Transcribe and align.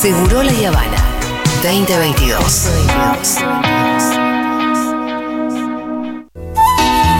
Seguro 0.00 0.44
La 0.44 0.52
Habana 0.68 0.96
2022. 1.60 2.70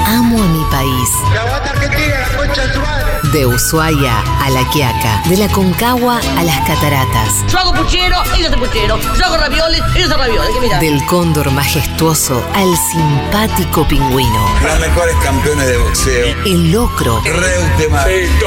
Amo 0.07 0.41
a 0.41 0.47
mi 0.47 0.58
país. 0.79 1.11
De 3.33 3.45
Ushuaia 3.47 4.21
a 4.43 4.49
La 4.51 4.65
Quiaca, 4.71 5.23
de 5.29 5.37
la 5.37 5.49
Concagua 5.49 6.19
a 6.39 6.43
las 6.45 6.57
Cataratas, 6.67 7.45
Yo 7.49 7.59
hago 7.59 7.75
puchero, 7.75 8.17
ellos 8.35 8.49
hacen 8.49 8.61
puchero. 8.61 8.99
Yo 9.19 9.25
hago 9.27 9.37
ravioles, 9.37 9.83
ellos 9.97 10.11
hacen 10.11 10.19
ravioles. 10.19 10.81
Del 10.81 11.05
cóndor 11.07 11.51
majestuoso 11.51 12.43
al 12.55 12.75
simpático 12.93 13.87
pingüino, 13.89 14.49
Los 14.63 14.79
mejores 14.81 15.15
campeones 15.23 15.67
de 15.67 15.77
boxeo. 15.79 16.37
el 16.47 16.73
locro, 16.73 17.21
Reutemann, 17.25 18.07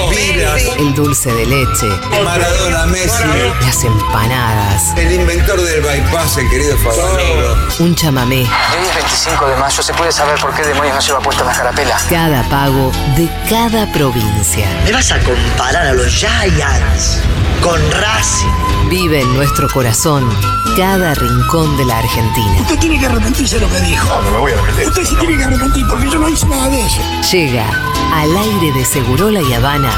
Vilas, 0.10 0.62
el 0.78 0.96
dulce 0.96 1.32
de 1.34 1.46
leche, 1.46 1.88
Maradona, 2.24 2.86
Messi, 2.88 3.24
las 3.62 3.84
empanadas, 3.84 4.94
el 4.98 5.12
inventor 5.12 5.62
del 5.62 5.82
bypass, 5.82 6.38
el 6.38 6.50
querido 6.50 6.76
Favaloro. 6.78 7.58
un 7.80 7.94
chamamé, 7.96 8.42
Hoy 8.42 8.88
es 8.90 8.96
25 8.96 9.46
de 9.48 9.56
mayo, 9.58 9.84
¿se 9.84 9.94
puede 9.94 10.12
saber 10.12 10.40
por 10.40 10.54
qué 10.56 10.64
demonios 10.64 10.96
no 10.96 11.02
lleva 11.02 11.20
puesta 11.20 11.44
la 11.44 11.54
carapela? 11.54 12.00
Cada 12.22 12.44
pago 12.50 12.92
de 13.18 13.28
cada 13.50 13.92
provincia. 13.92 14.68
¿Me 14.86 14.92
vas 14.92 15.12
a 15.12 15.18
comparar 15.22 15.88
a 15.88 15.94
los 15.94 16.06
Giants 16.14 17.20
con 17.64 17.82
Racing? 17.94 18.90
Vive 18.92 19.22
en 19.22 19.36
nuestro 19.36 19.68
corazón 19.70 20.30
cada 20.78 21.16
rincón 21.16 21.76
de 21.78 21.86
la 21.86 21.98
Argentina. 21.98 22.58
Usted 22.60 22.78
tiene 22.78 23.00
que 23.00 23.08
arrepentirse 23.08 23.56
de 23.56 23.62
lo 23.62 23.74
que 23.74 23.82
dijo. 23.82 24.08
No, 24.08 24.30
me 24.30 24.38
voy 24.38 24.52
a 24.52 24.56
arrepentir. 24.60 24.88
Usted 24.90 25.04
sí 25.04 25.16
tiene 25.20 25.36
que 25.36 25.44
arrepentir 25.46 25.84
porque 25.90 26.12
yo 26.12 26.20
no 26.20 26.30
hice 26.30 26.46
nada 26.46 26.70
de 26.70 26.86
eso. 26.86 27.02
Llega 27.32 27.66
al 28.14 28.38
aire 28.38 28.72
de 28.72 28.86
Segurola 28.86 29.42
y 29.42 29.54
Habana. 29.54 29.92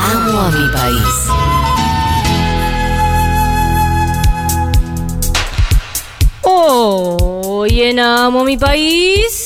Amo 0.00 0.40
a 0.40 0.50
mi 0.50 0.68
país. 0.72 1.28
Hoy 6.40 7.82
en 7.82 8.00
Amo 8.00 8.42
mi 8.42 8.56
país. 8.56 9.41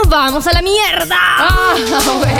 Nos 0.00 0.08
vamos 0.08 0.46
a 0.46 0.52
la 0.52 0.62
mierda. 0.62 1.16
Ah, 1.18 1.74
bueno. 2.18 2.38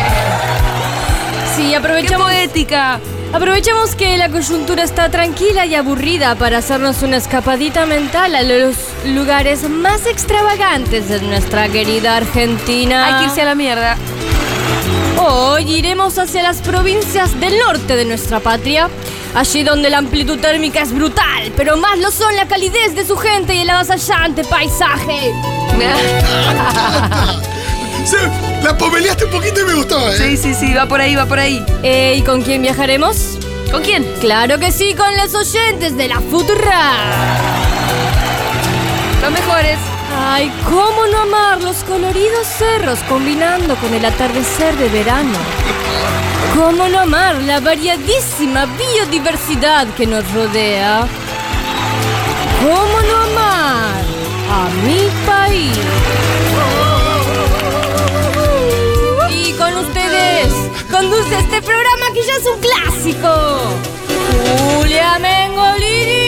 Sí, 1.56 1.68
¡Qué 1.70 1.76
aprovechamos. 1.76 2.26
poética! 2.26 3.00
Aprovechamos 3.32 3.94
que 3.96 4.16
la 4.16 4.28
coyuntura 4.28 4.82
está 4.84 5.08
tranquila 5.08 5.66
y 5.66 5.74
aburrida 5.74 6.34
para 6.36 6.58
hacernos 6.58 7.02
una 7.02 7.16
escapadita 7.16 7.84
mental 7.84 8.34
a 8.34 8.42
los 8.42 8.76
lugares 9.06 9.68
más 9.68 10.06
extravagantes 10.06 11.08
de 11.08 11.20
nuestra 11.20 11.68
querida 11.68 12.16
Argentina. 12.16 13.06
Hay 13.06 13.14
que 13.20 13.24
irse 13.30 13.42
a 13.42 13.46
la 13.46 13.54
mierda. 13.56 13.96
Hoy 15.18 15.78
iremos 15.78 16.18
hacia 16.18 16.42
las 16.42 16.58
provincias 16.60 17.38
del 17.40 17.58
norte 17.58 17.96
de 17.96 18.04
nuestra 18.04 18.40
patria, 18.40 18.88
allí 19.34 19.62
donde 19.64 19.90
la 19.90 19.98
amplitud 19.98 20.38
térmica 20.38 20.82
es 20.82 20.92
brutal, 20.92 21.52
pero 21.56 21.76
más 21.76 21.98
lo 21.98 22.10
son 22.10 22.36
la 22.36 22.46
calidez 22.46 22.94
de 22.94 23.04
su 23.04 23.16
gente 23.16 23.54
y 23.54 23.60
el 23.60 23.70
avasallante 23.70 24.44
paisaje. 24.44 25.32
Sí, 28.04 28.16
la 28.62 28.76
pomeleaste 28.76 29.24
un 29.24 29.30
poquito 29.30 29.60
y 29.62 29.64
me 29.64 29.74
gustó, 29.74 30.12
¿eh? 30.12 30.16
Sí, 30.18 30.36
sí, 30.36 30.54
sí, 30.54 30.74
va 30.74 30.84
por 30.86 31.00
ahí, 31.00 31.14
va 31.14 31.24
por 31.24 31.38
ahí. 31.38 31.64
Eh, 31.82 32.16
¿Y 32.18 32.22
con 32.22 32.42
quién 32.42 32.60
viajaremos? 32.60 33.38
¿Con 33.70 33.82
quién? 33.82 34.04
Claro 34.20 34.58
que 34.58 34.70
sí, 34.72 34.94
con 34.94 35.16
los 35.16 35.34
oyentes 35.34 35.96
de 35.96 36.08
la 36.08 36.20
Futura. 36.20 36.92
Los 39.22 39.32
mejores. 39.32 39.78
Ay, 40.16 40.52
cómo 40.64 41.06
no 41.10 41.22
amar 41.22 41.62
los 41.62 41.82
coloridos 41.84 42.46
cerros 42.46 42.98
combinando 43.08 43.74
con 43.76 43.92
el 43.94 44.04
atardecer 44.04 44.76
de 44.76 44.88
verano. 44.90 45.38
Cómo 46.54 46.86
no 46.86 47.00
amar 47.00 47.36
la 47.36 47.58
variadísima 47.60 48.66
biodiversidad 48.66 49.88
que 49.94 50.06
nos 50.06 50.30
rodea. 50.32 51.06
Cómo 52.60 53.00
no 53.00 53.16
amar 53.16 53.33
a 54.54 54.68
mi 54.86 55.08
país. 55.26 55.78
Y 59.30 59.52
con 59.54 59.76
ustedes 59.78 60.52
conduce 60.90 61.38
este 61.38 61.60
programa 61.62 62.06
que 62.14 62.22
ya 62.22 62.34
es 62.34 62.46
un 62.46 62.60
clásico. 62.60 63.32
Julia 64.78 65.18
Mengolini. 65.18 66.23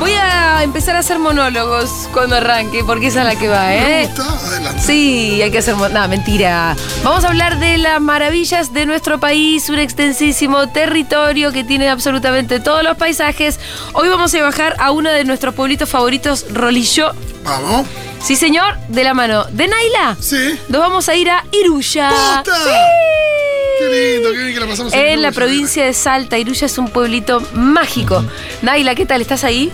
Voy 0.00 0.12
a 0.12 0.62
empezar 0.62 0.96
a 0.96 1.00
hacer 1.00 1.18
monólogos 1.18 2.08
cuando 2.10 2.36
arranque, 2.36 2.82
porque 2.84 3.08
esa 3.08 3.20
es 3.20 3.26
la 3.26 3.38
que 3.38 3.48
va, 3.48 3.74
¿eh? 3.74 4.06
gusta, 4.06 4.46
adelante. 4.46 4.82
Sí, 4.82 5.42
hay 5.42 5.50
que 5.50 5.58
hacer... 5.58 5.76
No, 5.76 6.08
mentira. 6.08 6.74
Vamos 7.04 7.22
a 7.24 7.28
hablar 7.28 7.58
de 7.58 7.76
las 7.76 8.00
maravillas 8.00 8.72
de 8.72 8.86
nuestro 8.86 9.20
país, 9.20 9.68
un 9.68 9.78
extensísimo 9.78 10.70
territorio 10.70 11.52
que 11.52 11.64
tiene 11.64 11.90
absolutamente 11.90 12.60
todos 12.60 12.82
los 12.82 12.96
paisajes. 12.96 13.60
Hoy 13.92 14.08
vamos 14.08 14.32
a 14.32 14.38
viajar 14.38 14.74
a 14.78 14.90
uno 14.90 15.10
de 15.10 15.22
nuestros 15.24 15.54
pueblitos 15.54 15.90
favoritos, 15.90 16.46
Rolillo. 16.50 17.12
Vamos. 17.44 17.86
Sí, 18.22 18.36
señor, 18.36 18.78
de 18.88 19.04
la 19.04 19.12
mano 19.12 19.44
de 19.50 19.68
Naila. 19.68 20.16
Sí. 20.18 20.58
Nos 20.68 20.80
vamos 20.80 21.10
a 21.10 21.14
ir 21.14 21.28
a 21.28 21.44
Iruya. 21.52 22.08
¡Posta! 22.08 22.56
Qué 23.78 24.14
lindo, 24.14 24.32
qué 24.32 24.38
bien 24.38 24.54
que 24.54 24.60
la 24.60 24.66
pasamos 24.66 24.94
En 24.94 25.20
la 25.20 25.28
Iruya, 25.28 25.32
provincia 25.32 25.84
de 25.84 25.92
Salta, 25.92 26.38
Iruya 26.38 26.64
es 26.64 26.78
un 26.78 26.88
pueblito 26.88 27.42
mágico. 27.52 28.24
Naila, 28.62 28.94
¿qué 28.94 29.04
tal? 29.04 29.20
¿Estás 29.20 29.44
ahí? 29.44 29.70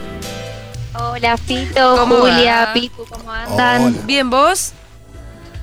Hola 0.98 1.36
Fito, 1.36 1.96
¿Cómo 1.98 2.16
Julia, 2.16 2.66
va? 2.66 2.72
Pitu, 2.72 3.04
¿cómo 3.08 3.30
andan? 3.32 3.82
Hola. 3.84 3.96
Bien, 4.04 4.30
¿vos? 4.30 4.72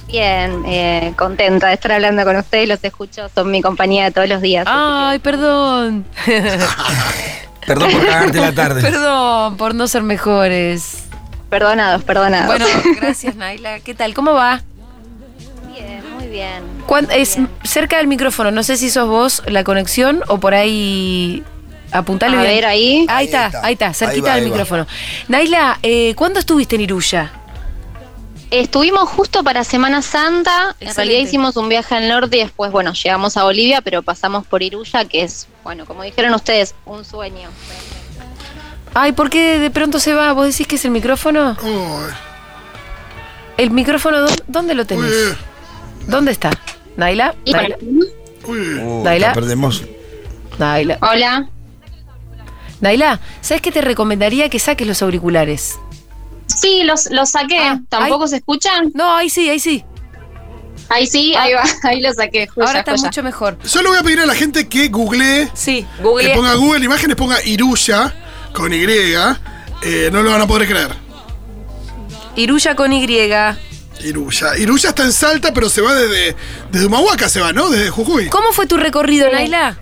Bien, 0.07 0.63
eh, 0.67 1.13
contenta 1.17 1.67
de 1.67 1.73
estar 1.73 1.91
hablando 1.93 2.23
con 2.23 2.35
ustedes, 2.35 2.67
los 2.67 2.83
escucho, 2.83 3.29
son 3.33 3.49
mi 3.49 3.61
compañía 3.61 4.05
de 4.05 4.11
todos 4.11 4.27
los 4.29 4.41
días. 4.41 4.65
Ay, 4.69 5.19
perdón. 5.19 6.05
Perdón 7.65 7.91
por 7.91 8.05
cagarte 8.05 8.39
la 8.41 8.51
tarde. 8.51 8.81
Perdón 8.81 9.55
por 9.55 9.73
no 9.73 9.87
ser 9.87 10.03
mejores. 10.03 11.05
Perdonados, 11.49 12.03
perdonados. 12.03 12.47
Bueno, 12.47 12.65
gracias, 13.01 13.35
Naila. 13.37 13.79
¿Qué 13.79 13.93
tal? 13.95 14.13
¿Cómo 14.13 14.33
va? 14.33 14.61
bien, 15.73 16.03
muy 16.15 16.27
bien. 16.27 16.61
¿Cuán- 16.85 17.07
es 17.09 17.37
cerca 17.63 17.97
del 17.97 18.07
micrófono. 18.07 18.51
No 18.51 18.63
sé 18.63 18.75
si 18.75 18.89
sos 18.89 19.07
vos 19.07 19.41
la 19.47 19.63
conexión 19.63 20.21
o 20.27 20.39
por 20.39 20.53
ahí. 20.53 21.41
Apuntale 21.93 22.37
A 22.37 22.41
bien. 22.41 22.53
ver, 22.55 22.65
ahí. 22.65 23.05
Ahí 23.07 23.25
está, 23.25 23.45
está. 23.47 23.65
ahí 23.65 23.73
está, 23.73 23.93
cerquita 23.93 24.15
Ahí 24.15 24.21
va, 24.31 24.35
del 24.35 24.43
ahí 24.45 24.49
va. 24.49 24.55
micrófono. 24.57 24.87
Naila, 25.27 25.79
eh, 25.83 26.13
¿cuándo 26.15 26.39
estuviste 26.39 26.75
en 26.75 26.81
Iruya? 26.81 27.31
Estuvimos 28.51 29.09
justo 29.09 29.43
para 29.43 29.63
Semana 29.63 30.01
Santa, 30.03 30.75
en 30.79 30.93
realidad 30.93 31.19
hicimos 31.21 31.57
un 31.57 31.69
viaje 31.69 31.95
al 31.95 32.07
norte 32.07 32.37
y 32.37 32.41
después, 32.41 32.71
bueno, 32.71 32.93
llegamos 32.93 33.35
a 33.35 33.43
Bolivia, 33.45 33.81
pero 33.81 34.03
pasamos 34.03 34.45
por 34.45 34.61
Iruya, 34.61 35.05
que 35.05 35.23
es, 35.23 35.47
bueno, 35.63 35.85
como 35.87 36.03
dijeron 36.03 36.33
ustedes, 36.35 36.75
un 36.85 37.03
sueño. 37.03 37.49
Ay, 38.93 39.11
¿por 39.13 39.31
qué 39.31 39.57
de 39.57 39.71
pronto 39.71 39.99
se 39.99 40.13
va? 40.13 40.33
¿Vos 40.33 40.45
decís 40.45 40.67
que 40.67 40.75
es 40.75 40.85
el 40.85 40.91
micrófono? 40.91 41.57
Uy, 41.63 42.13
¿El 43.57 43.71
micrófono 43.71 44.19
dó- 44.27 44.43
dónde 44.47 44.75
lo 44.75 44.85
tenés? 44.85 45.11
uy, 45.11 45.35
¿Dónde 46.07 46.31
está? 46.31 46.51
¿Naila? 46.95 47.33
Y 47.45 47.53
¿Naila? 47.53 47.77
uy. 48.45 48.57
Naila. 49.03 49.27
la 49.29 49.33
perdemos. 49.33 49.81
Naila. 50.59 50.99
Hola. 51.01 51.49
Naila, 52.83 53.21
¿sabes 53.39 53.61
qué 53.61 53.71
te 53.71 53.79
recomendaría 53.79 54.49
que 54.49 54.59
saques 54.59 54.85
los 54.85 55.01
auriculares? 55.01 55.79
Sí, 56.47 56.83
los, 56.83 57.09
los 57.11 57.29
saqué. 57.31 57.57
Ah, 57.57 57.79
¿Tampoco 57.87 58.25
ahí. 58.25 58.29
se 58.29 58.35
escuchan? 58.35 58.91
No, 58.93 59.15
ahí 59.15 59.29
sí, 59.29 59.49
ahí 59.49 59.57
sí. 59.59 59.85
Ahí 60.89 61.07
sí, 61.07 61.33
ahí 61.33 61.53
va, 61.53 61.63
ahí 61.83 62.01
lo 62.01 62.13
saqué. 62.13 62.45
Joya, 62.47 62.67
Ahora 62.67 62.79
está 62.79 62.91
joya. 62.91 63.03
mucho 63.05 63.23
mejor. 63.23 63.57
Yo 63.63 63.81
le 63.81 63.87
voy 63.87 63.97
a 63.97 64.03
pedir 64.03 64.19
a 64.19 64.25
la 64.25 64.35
gente 64.35 64.67
que 64.67 64.89
googlee, 64.89 65.47
Sí, 65.53 65.87
que 65.97 66.03
Google. 66.03 66.35
ponga 66.35 66.55
Google 66.55 66.83
Imágenes, 66.83 67.15
ponga 67.15 67.41
Iruya 67.45 68.13
con 68.53 68.73
Y. 68.73 68.83
eh, 68.83 70.09
no 70.11 70.21
lo 70.21 70.31
van 70.31 70.41
a 70.41 70.47
poder 70.47 70.67
creer. 70.67 70.89
Iruya 72.35 72.75
con 72.75 72.91
Y. 72.91 73.05
Iruya. 74.03 74.57
Iruya 74.57 74.89
está 74.89 75.03
en 75.03 75.13
Salta, 75.13 75.53
pero 75.53 75.69
se 75.69 75.79
va 75.79 75.93
desde, 75.95 76.35
desde 76.69 76.85
Humahuaca, 76.87 77.29
se 77.29 77.39
va, 77.39 77.53
¿no? 77.53 77.69
Desde 77.69 77.89
Jujuy. 77.91 78.27
¿Cómo 78.27 78.51
fue 78.51 78.67
tu 78.67 78.75
recorrido, 78.75 79.31
Naila? 79.31 79.77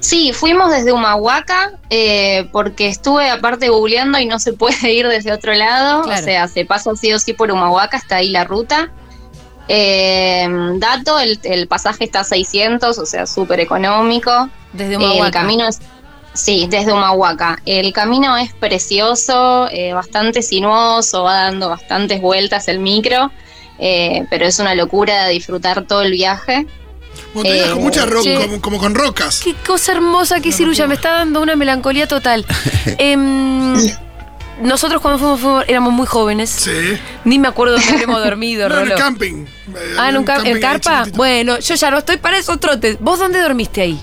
Sí, 0.00 0.32
fuimos 0.32 0.70
desde 0.70 0.92
Humahuaca 0.92 1.72
eh, 1.90 2.48
porque 2.52 2.88
estuve 2.88 3.30
aparte 3.30 3.68
googleando 3.68 4.18
y 4.18 4.26
no 4.26 4.38
se 4.38 4.52
puede 4.52 4.92
ir 4.92 5.08
desde 5.08 5.32
otro 5.32 5.54
lado. 5.54 6.02
Claro. 6.02 6.20
O 6.20 6.24
sea, 6.24 6.48
se 6.48 6.64
pasa 6.64 6.94
sí 6.96 7.12
o 7.12 7.18
sí 7.18 7.32
por 7.32 7.50
Humahuaca, 7.50 7.96
está 7.96 8.16
ahí 8.16 8.30
la 8.30 8.44
ruta. 8.44 8.92
Eh, 9.68 10.46
dato, 10.78 11.18
el, 11.18 11.40
el 11.42 11.66
pasaje 11.66 12.04
está 12.04 12.20
a 12.20 12.24
600, 12.24 12.98
o 12.98 13.06
sea, 13.06 13.26
súper 13.26 13.60
económico. 13.60 14.48
Desde 14.72 14.96
Humahuaca. 14.96 15.26
El 15.26 15.32
camino 15.32 15.66
es... 15.68 15.80
Sí, 16.34 16.66
desde 16.68 16.92
Humahuaca. 16.92 17.58
El 17.64 17.92
camino 17.94 18.36
es 18.36 18.52
precioso, 18.52 19.68
eh, 19.70 19.94
bastante 19.94 20.42
sinuoso, 20.42 21.22
va 21.22 21.44
dando 21.44 21.70
bastantes 21.70 22.20
vueltas 22.20 22.68
el 22.68 22.78
micro, 22.78 23.32
eh, 23.78 24.26
pero 24.28 24.44
es 24.44 24.58
una 24.58 24.74
locura 24.74 25.28
disfrutar 25.28 25.86
todo 25.86 26.02
el 26.02 26.10
viaje. 26.10 26.66
Montañas 27.34 27.66
Eh, 27.68 27.70
con 27.72 27.82
muchas 27.82 28.08
ro- 28.08 28.22
sí. 28.22 28.34
como, 28.34 28.60
como 28.60 28.78
con 28.78 28.94
rocas. 28.94 29.40
Qué 29.44 29.54
cosa 29.54 29.92
hermosa 29.92 30.40
que 30.40 30.48
Iruya, 30.50 30.86
me 30.86 30.94
está 30.94 31.10
dando 31.12 31.40
una 31.42 31.56
melancolía 31.56 32.06
total. 32.08 32.44
Em, 32.98 33.74
nosotros 34.62 35.02
cuando 35.02 35.18
fuimos, 35.18 35.40
fuimos- 35.40 35.64
éramos 35.68 35.92
muy 35.92 36.06
jóvenes. 36.06 36.50
Sí. 36.50 36.98
Ni 37.24 37.38
me 37.38 37.48
acuerdo 37.48 37.76
dónde 37.78 38.04
hemos 38.04 38.24
dormido, 38.24 38.68
No, 38.70 38.78
en 38.80 38.90
el 38.92 38.94
camping. 38.98 39.44
Eh, 39.44 39.96
Ah, 39.98 40.08
¿en, 40.08 40.16
un 40.16 40.24
ca- 40.24 40.34
camping 40.36 40.50
en 40.52 40.60
carpa? 40.60 40.90
chiquitito. 40.98 41.16
Bueno, 41.16 41.58
yo 41.58 41.74
ya 41.74 41.90
no 41.90 41.98
estoy 41.98 42.16
para 42.16 42.38
esos 42.38 42.58
trotes. 42.60 42.96
¿Vos 43.00 43.18
dónde 43.18 43.40
dormiste 43.40 43.82
ahí? 43.82 44.00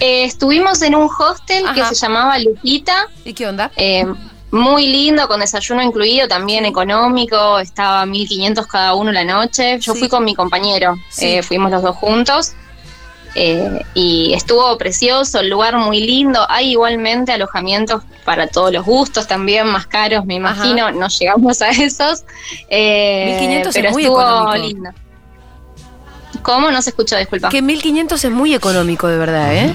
Eh, 0.00 0.24
estuvimos 0.24 0.82
en 0.82 0.94
un 0.94 1.08
hostel 1.18 1.64
que 1.74 1.82
se 1.86 1.94
llamaba 1.94 2.38
Lupita. 2.38 3.08
¿Y 3.24 3.32
qué 3.32 3.46
onda? 3.46 3.70
eh, 3.76 4.04
muy 4.52 4.86
lindo, 4.86 5.26
con 5.28 5.40
desayuno 5.40 5.82
incluido, 5.82 6.28
también 6.28 6.64
económico, 6.64 7.58
estaba 7.58 8.06
1500 8.06 8.66
cada 8.66 8.94
uno 8.94 9.10
la 9.12 9.24
noche. 9.24 9.78
Yo 9.80 9.92
Sí. 9.94 9.98
fui 10.00 10.08
con 10.08 10.24
mi 10.24 10.34
compañero, 10.34 10.96
Sí. 11.10 11.26
eh, 11.36 11.42
fuimos 11.42 11.70
los 11.70 11.82
dos 11.82 11.96
juntos. 11.96 12.52
eh, 13.38 13.82
y 13.92 14.32
estuvo 14.32 14.78
precioso, 14.78 15.40
el 15.40 15.50
lugar 15.50 15.76
muy 15.76 16.00
lindo. 16.00 16.46
Hay 16.48 16.70
igualmente 16.70 17.32
alojamientos 17.32 18.02
para 18.24 18.46
todos 18.46 18.72
los 18.72 18.82
gustos, 18.86 19.26
también 19.26 19.66
más 19.66 19.86
caros, 19.86 20.24
me 20.24 20.38
Ajá. 20.38 20.54
imagino. 20.66 20.90
No 20.92 21.08
llegamos 21.08 21.60
a 21.60 21.68
esos. 21.68 22.24
eh, 22.70 23.26
1500 23.26 23.76
es 23.76 23.82
pero 23.82 23.92
muy 23.92 24.04
estuvo 24.04 24.20
económico. 24.22 24.56
lindo. 24.66 24.90
¿Cómo? 26.42 26.70
No 26.70 26.80
se 26.80 26.90
escuchó, 26.90 27.16
disculpa. 27.18 27.48
Que 27.50 27.60
1500 27.60 28.24
es 28.24 28.30
muy 28.30 28.54
económico, 28.54 29.06
de 29.08 29.18
verdad, 29.18 29.54
¿eh? 29.54 29.74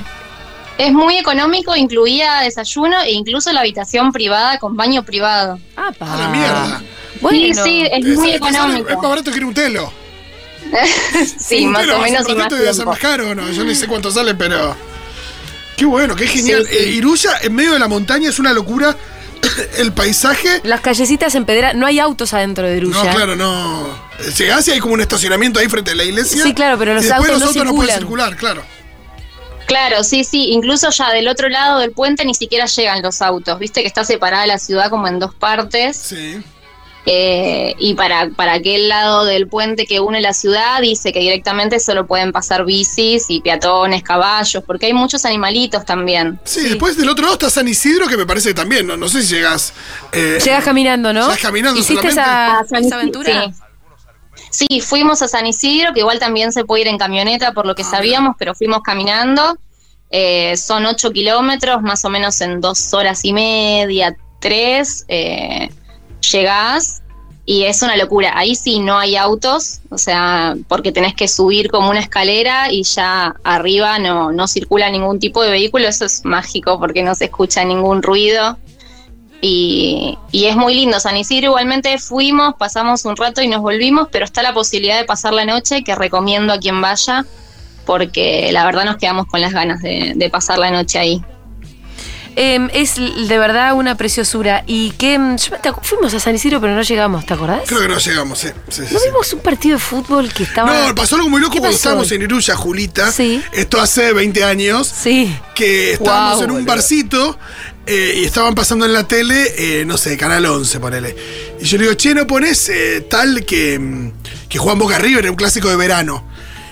Es 0.87 0.91
muy 0.93 1.17
económico, 1.17 1.75
incluía 1.75 2.39
desayuno 2.41 2.99
e 3.01 3.11
incluso 3.11 3.51
la 3.53 3.59
habitación 3.61 4.11
privada 4.11 4.57
con 4.57 4.75
baño 4.75 5.03
privado. 5.03 5.59
Ah, 5.77 5.91
A 5.99 6.17
la 6.17 6.27
mierda. 6.29 6.81
Bueno, 7.21 7.37
sí, 7.37 7.53
sí, 7.63 7.81
es 7.91 8.05
Es- 8.05 8.17
muy 8.17 8.29
es- 8.31 8.35
económico. 8.37 8.89
Es 8.89 8.95
más 8.97 9.09
barato 9.09 9.31
que 9.31 9.37
ir 9.37 9.45
un 9.45 9.53
telo. 9.53 9.91
Sí, 11.37 11.65
Un 11.65 11.71
más 11.71 11.81
telo 11.81 11.97
o 11.97 12.01
menos 12.01 12.27
y 12.27 12.33
más 12.35 12.51
a 12.53 12.73
ser 12.73 12.85
más 12.85 12.99
caro, 12.99 13.35
¿no? 13.35 13.49
Yo 13.51 13.63
ni 13.63 13.75
sé 13.75 13.87
cuánto 13.87 14.09
sale, 14.11 14.33
pero. 14.35 14.75
Qué 15.77 15.85
bueno, 15.85 16.15
qué 16.15 16.27
genial. 16.27 16.65
Sí, 16.67 16.75
sí. 16.77 16.83
Eh, 16.83 16.89
Iruya, 16.91 17.31
en 17.41 17.53
medio 17.55 17.73
de 17.73 17.79
la 17.79 17.87
montaña, 17.87 18.29
es 18.29 18.39
una 18.39 18.53
locura. 18.53 18.95
El 19.77 19.91
paisaje. 19.93 20.61
Las 20.63 20.81
callecitas 20.81 21.33
en 21.35 21.45
pedra, 21.45 21.73
no 21.73 21.85
hay 21.87 21.99
autos 21.99 22.33
adentro 22.33 22.67
de 22.67 22.79
No, 22.81 22.89
Iruya. 22.89 23.13
claro, 23.13 23.35
no. 23.35 23.87
Llegás 24.37 24.67
y 24.67 24.71
hay 24.71 24.79
como 24.79 24.93
un 24.93 25.01
estacionamiento 25.01 25.59
ahí 25.59 25.67
frente 25.67 25.91
a 25.91 25.95
la 25.95 26.03
iglesia. 26.03 26.41
Sí, 26.43 26.53
claro, 26.53 26.77
pero 26.77 26.93
los 26.93 27.03
y 27.03 27.07
después 27.07 27.29
autos 27.29 27.41
los 27.41 27.55
no 27.55 27.61
autos 27.61 27.73
no 27.73 27.75
pueden 27.75 27.95
circular, 27.97 28.35
claro. 28.35 28.63
Claro, 29.71 30.03
sí, 30.03 30.25
sí. 30.25 30.49
Incluso 30.51 30.89
ya 30.89 31.11
del 31.13 31.29
otro 31.29 31.47
lado 31.47 31.79
del 31.79 31.91
puente 31.93 32.25
ni 32.25 32.33
siquiera 32.33 32.65
llegan 32.65 33.01
los 33.01 33.21
autos. 33.21 33.57
Viste 33.57 33.79
que 33.81 33.87
está 33.87 34.03
separada 34.03 34.45
la 34.45 34.57
ciudad 34.57 34.89
como 34.89 35.07
en 35.07 35.17
dos 35.17 35.33
partes. 35.33 35.95
Sí. 35.95 36.43
eh, 37.05 37.73
y 37.79 37.93
para, 37.93 38.29
para 38.31 38.53
aquel 38.53 38.89
lado 38.89 39.23
del 39.23 39.47
puente 39.47 39.85
que 39.85 40.01
une 40.01 40.19
la 40.19 40.33
ciudad 40.33 40.81
dice 40.81 41.13
que 41.13 41.19
directamente 41.21 41.79
solo 41.79 42.05
pueden 42.05 42.33
pasar 42.33 42.65
bicis 42.65 43.25
y 43.29 43.39
peatones, 43.39 44.03
caballos, 44.03 44.61
porque 44.67 44.87
hay 44.87 44.93
muchos 44.93 45.23
animalitos 45.25 45.85
también. 45.85 46.37
Sí, 46.43 46.61
después 46.67 46.97
del 46.97 47.07
otro 47.07 47.23
lado 47.23 47.33
está 47.35 47.49
San 47.49 47.67
Isidro, 47.69 48.07
que 48.07 48.17
me 48.17 48.25
parece 48.25 48.49
que 48.49 48.55
también, 48.55 48.85
no, 48.85 48.97
no 48.97 49.07
sé 49.07 49.23
si 49.23 49.35
llegás. 49.35 49.73
eh, 50.11 50.37
Llegas 50.43 50.65
caminando, 50.65 51.13
¿no? 51.13 51.21
Llegas 51.27 51.39
caminando 51.39 51.79
¿Hiciste 51.79 52.11
solamente. 52.11 52.21
esa, 52.21 52.59
Ah, 52.59 52.63
San 52.69 52.79
esa 52.79 52.79
Isidro, 52.79 52.97
aventura? 52.99 53.43
sí. 53.45 53.53
Sí, 54.51 54.81
fuimos 54.81 55.21
a 55.21 55.27
San 55.27 55.47
Isidro, 55.47 55.93
que 55.93 56.01
igual 56.01 56.19
también 56.19 56.51
se 56.51 56.65
puede 56.65 56.83
ir 56.83 56.87
en 56.89 56.97
camioneta 56.97 57.53
por 57.53 57.65
lo 57.65 57.73
que 57.73 57.83
sabíamos, 57.83 58.35
pero 58.37 58.53
fuimos 58.53 58.81
caminando. 58.81 59.57
Eh, 60.11 60.57
son 60.57 60.85
ocho 60.85 61.11
kilómetros, 61.11 61.81
más 61.81 62.03
o 62.03 62.09
menos 62.09 62.39
en 62.41 62.59
dos 62.59 62.93
horas 62.93 63.23
y 63.23 63.31
media, 63.31 64.15
tres. 64.39 65.05
eh, 65.07 65.69
llegás 66.31 67.01
y 67.45 67.63
es 67.63 67.81
una 67.81 67.95
locura. 67.95 68.33
Ahí 68.35 68.55
sí 68.55 68.79
no 68.79 68.97
hay 68.97 69.15
autos, 69.15 69.79
o 69.89 69.97
sea, 69.97 70.55
porque 70.67 70.91
tenés 70.91 71.15
que 71.15 71.27
subir 71.27 71.71
como 71.71 71.89
una 71.89 71.99
escalera 71.99 72.71
y 72.71 72.83
ya 72.83 73.35
arriba 73.43 73.99
no, 73.99 74.31
no 74.31 74.47
circula 74.47 74.89
ningún 74.89 75.19
tipo 75.19 75.41
de 75.41 75.51
vehículo. 75.51 75.87
Eso 75.87 76.05
es 76.05 76.23
mágico 76.23 76.79
porque 76.79 77.03
no 77.03 77.15
se 77.15 77.25
escucha 77.25 77.63
ningún 77.63 78.03
ruido. 78.03 78.57
Y, 79.41 80.17
y 80.31 80.45
es 80.45 80.55
muy 80.55 80.75
lindo. 80.75 80.99
San 80.99 81.17
Isidro 81.17 81.47
igualmente 81.47 81.97
fuimos, 81.97 82.53
pasamos 82.55 83.05
un 83.05 83.17
rato 83.17 83.41
y 83.41 83.47
nos 83.47 83.61
volvimos, 83.61 84.07
pero 84.11 84.23
está 84.23 84.43
la 84.43 84.53
posibilidad 84.53 84.97
de 84.99 85.05
pasar 85.05 85.33
la 85.33 85.45
noche 85.45 85.83
que 85.83 85.95
recomiendo 85.95 86.53
a 86.53 86.59
quien 86.59 86.79
vaya, 86.79 87.25
porque 87.85 88.51
la 88.51 88.65
verdad 88.65 88.85
nos 88.85 88.97
quedamos 88.97 89.25
con 89.25 89.41
las 89.41 89.51
ganas 89.51 89.81
de, 89.81 90.13
de 90.15 90.29
pasar 90.29 90.59
la 90.59 90.69
noche 90.69 90.99
ahí. 90.99 91.23
Em, 92.35 92.69
es 92.73 92.95
de 92.95 93.37
verdad 93.37 93.73
una 93.73 93.95
preciosura. 93.95 94.63
Y 94.65 94.91
que 94.91 95.15
em, 95.15 95.37
yo 95.37 95.57
te 95.57 95.71
fuimos 95.81 96.13
a 96.13 96.19
San 96.19 96.35
Isidro, 96.35 96.61
pero 96.61 96.73
no 96.73 96.81
llegamos, 96.81 97.25
¿te 97.25 97.33
acordás? 97.33 97.63
Creo 97.67 97.81
que 97.81 97.87
no 97.87 97.97
llegamos, 97.97 98.39
sí. 98.39 98.47
sí, 98.69 98.83
sí, 98.87 98.93
¿No 98.93 98.99
sí. 98.99 99.05
vimos 99.07 99.33
un 99.33 99.39
partido 99.39 99.75
de 99.75 99.83
fútbol 99.83 100.33
que 100.33 100.43
estaba. 100.43 100.87
No, 100.87 100.95
pasó 100.95 101.15
algo 101.15 101.29
muy 101.29 101.41
loco 101.41 101.53
¿Qué 101.53 101.59
cuando 101.59 101.75
estábamos 101.75 102.11
en 102.11 102.21
Iruya, 102.21 102.55
Julita. 102.55 103.11
Sí. 103.11 103.43
Esto 103.51 103.81
hace 103.81 104.13
20 104.13 104.43
años. 104.43 104.87
Sí. 104.87 105.35
Que 105.55 105.93
estábamos 105.93 106.41
en 106.43 106.51
un 106.51 106.57
boludo. 106.57 106.67
barcito 106.67 107.37
eh, 107.85 108.13
y 108.21 108.25
estaban 108.25 108.53
pasando 108.55 108.85
en 108.85 108.93
la 108.93 109.07
tele, 109.07 109.53
eh, 109.57 109.85
no 109.85 109.97
sé, 109.97 110.17
Canal 110.17 110.45
11, 110.45 110.79
ponele. 110.79 111.15
Y 111.59 111.65
yo 111.65 111.77
le 111.77 111.83
digo, 111.85 111.95
che, 111.95 112.13
¿no 112.13 112.27
pones 112.27 112.69
eh, 112.69 113.01
tal 113.09 113.43
que, 113.45 113.77
mm, 113.79 114.11
que 114.49 114.57
Juan 114.59 114.77
Boca 114.79 114.97
River, 114.99 115.29
un 115.29 115.35
clásico 115.35 115.69
de 115.69 115.75
verano? 115.75 116.23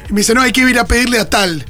Y 0.10 0.14
me 0.14 0.22
dice, 0.22 0.34
no, 0.34 0.42
hay 0.42 0.52
que 0.52 0.62
ir 0.62 0.80
a 0.80 0.86
pedirle 0.86 1.20
a 1.20 1.30
tal. 1.30 1.66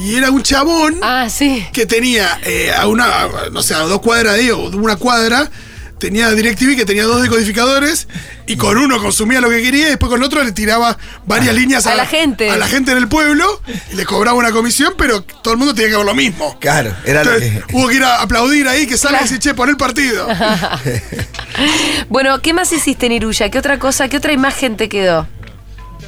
Y 0.00 0.14
era 0.16 0.30
un 0.30 0.42
chabón 0.42 0.98
Ah, 1.02 1.28
sí. 1.30 1.66
que 1.72 1.84
tenía 1.86 2.40
eh, 2.44 2.72
a 2.74 2.86
una, 2.86 3.28
no 3.52 3.62
sé, 3.62 3.74
a 3.74 3.80
dos 3.80 4.00
cuadras 4.00 4.36
de 4.36 4.50
o 4.52 4.68
una 4.70 4.96
cuadra, 4.96 5.50
tenía 6.02 6.28
DirecTV 6.32 6.74
que 6.76 6.84
tenía 6.84 7.04
dos 7.04 7.22
decodificadores 7.22 8.08
y 8.46 8.56
con 8.56 8.76
uno 8.76 8.98
consumía 9.00 9.40
lo 9.40 9.48
que 9.48 9.62
quería 9.62 9.86
y 9.86 9.90
después 9.90 10.10
con 10.10 10.18
el 10.20 10.26
otro 10.26 10.42
le 10.42 10.50
tiraba 10.50 10.98
varias 11.26 11.54
líneas 11.54 11.86
A 11.86 11.94
la 11.94 12.06
gente. 12.06 12.50
a 12.50 12.56
la 12.56 12.66
gente 12.66 12.90
en 12.90 12.98
el 12.98 13.06
pueblo 13.08 13.62
y 13.92 13.94
le 13.94 14.04
cobraba 14.04 14.36
una 14.36 14.50
comisión, 14.50 14.94
pero 14.98 15.22
todo 15.22 15.52
el 15.54 15.58
mundo 15.58 15.74
tenía 15.74 15.90
que 15.92 15.96
ver 15.98 16.04
lo 16.06 16.14
mismo. 16.14 16.58
Claro, 16.58 16.92
era 17.04 17.22
lo 17.22 17.38
que. 17.38 17.62
hubo 17.72 17.86
que 17.88 17.94
ir 17.94 18.02
a 18.04 18.20
aplaudir 18.20 18.66
ahí, 18.66 18.86
que 18.88 18.98
salga 18.98 19.20
y 19.20 19.22
decir, 19.22 19.38
che, 19.38 19.54
pon 19.54 19.68
el 19.68 19.76
partido. 19.76 20.26
Bueno, 22.08 22.40
¿qué 22.40 22.52
más 22.52 22.72
hiciste 22.72 23.06
en 23.06 23.12
Iruya? 23.12 23.50
¿Qué 23.50 23.58
otra 23.58 23.78
cosa, 23.78 24.08
qué 24.08 24.16
otra 24.16 24.32
imagen 24.32 24.76
te 24.76 24.88
quedó? 24.88 25.26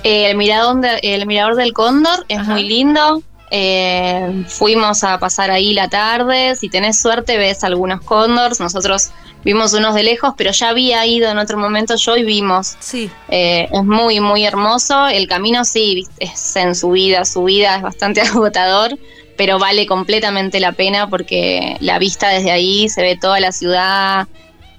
Eh, 0.02 0.30
El 0.30 0.36
mirador, 0.36 0.80
de- 0.80 0.98
el 1.02 1.26
mirador 1.26 1.56
del 1.56 1.72
Cóndor 1.72 2.24
es 2.28 2.38
Ajá. 2.38 2.52
muy 2.52 2.64
lindo. 2.64 3.22
Eh, 3.50 4.44
fuimos 4.48 5.04
a 5.04 5.18
pasar 5.18 5.50
ahí 5.50 5.74
la 5.74 5.88
tarde. 5.88 6.56
Si 6.56 6.68
tenés 6.68 6.98
suerte, 7.00 7.36
ves 7.38 7.62
algunos 7.62 8.00
cóndors. 8.00 8.58
Nosotros 8.60 9.10
vimos 9.44 9.72
unos 9.74 9.94
de 9.94 10.02
lejos, 10.02 10.34
pero 10.36 10.50
ya 10.52 10.68
había 10.70 11.04
ido 11.06 11.30
en 11.30 11.38
otro 11.38 11.58
momento 11.58 11.96
yo 11.96 12.16
y 12.16 12.24
vimos. 12.24 12.76
Sí. 12.80 13.10
Eh, 13.28 13.68
es 13.72 13.84
muy, 13.84 14.20
muy 14.20 14.44
hermoso. 14.44 15.06
El 15.08 15.28
camino, 15.28 15.64
sí, 15.64 15.94
viste, 15.94 16.24
es 16.24 16.56
en 16.56 16.74
subida, 16.74 17.24
subida, 17.24 17.76
es 17.76 17.82
bastante 17.82 18.20
agotador, 18.22 18.98
pero 19.36 19.58
vale 19.58 19.86
completamente 19.86 20.60
la 20.60 20.72
pena 20.72 21.08
porque 21.08 21.76
la 21.80 21.98
vista 21.98 22.28
desde 22.28 22.50
ahí 22.52 22.88
se 22.88 23.02
ve 23.02 23.16
toda 23.20 23.40
la 23.40 23.52
ciudad. 23.52 24.26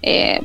eh, 0.01 0.41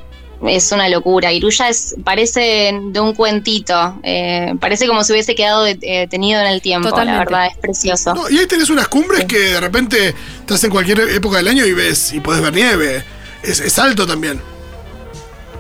es 0.47 0.73
una 0.73 0.89
locura. 0.89 1.31
Iruya 1.35 1.69
es, 1.69 1.97
parece 2.03 2.73
de 2.83 2.99
un 3.01 3.15
cuentito. 3.15 4.01
eh, 4.03 4.55
parece 4.59 4.87
como 4.87 5.05
si 5.05 5.13
hubiese 5.13 5.35
quedado 5.35 5.65
de- 5.65 5.75
detenido 5.75 6.41
en 6.41 6.47
el 6.47 6.63
tiempo. 6.63 6.89
Totalmente. 6.89 7.19
La 7.19 7.25
verdad, 7.25 7.47
es 7.53 7.59
precioso. 7.59 8.15
No, 8.15 8.31
y 8.31 8.39
ahí 8.39 8.47
tenés 8.47 8.71
unas 8.71 8.89
cumbres 8.89 9.27
que 9.27 9.39
de 9.39 9.61
repente 9.61 10.15
estás 10.41 10.65
en 10.65 10.71
cualquier 10.71 11.01
época 11.11 11.37
del 11.37 11.49
año 11.49 11.67
y 11.67 11.75
ves 11.75 12.15
y 12.15 12.21
podés 12.21 12.41
ver 12.41 12.55
nieve. 12.55 13.05
Es, 13.43 13.61
es 13.61 13.79
alto 13.79 14.07
también. 14.07 14.41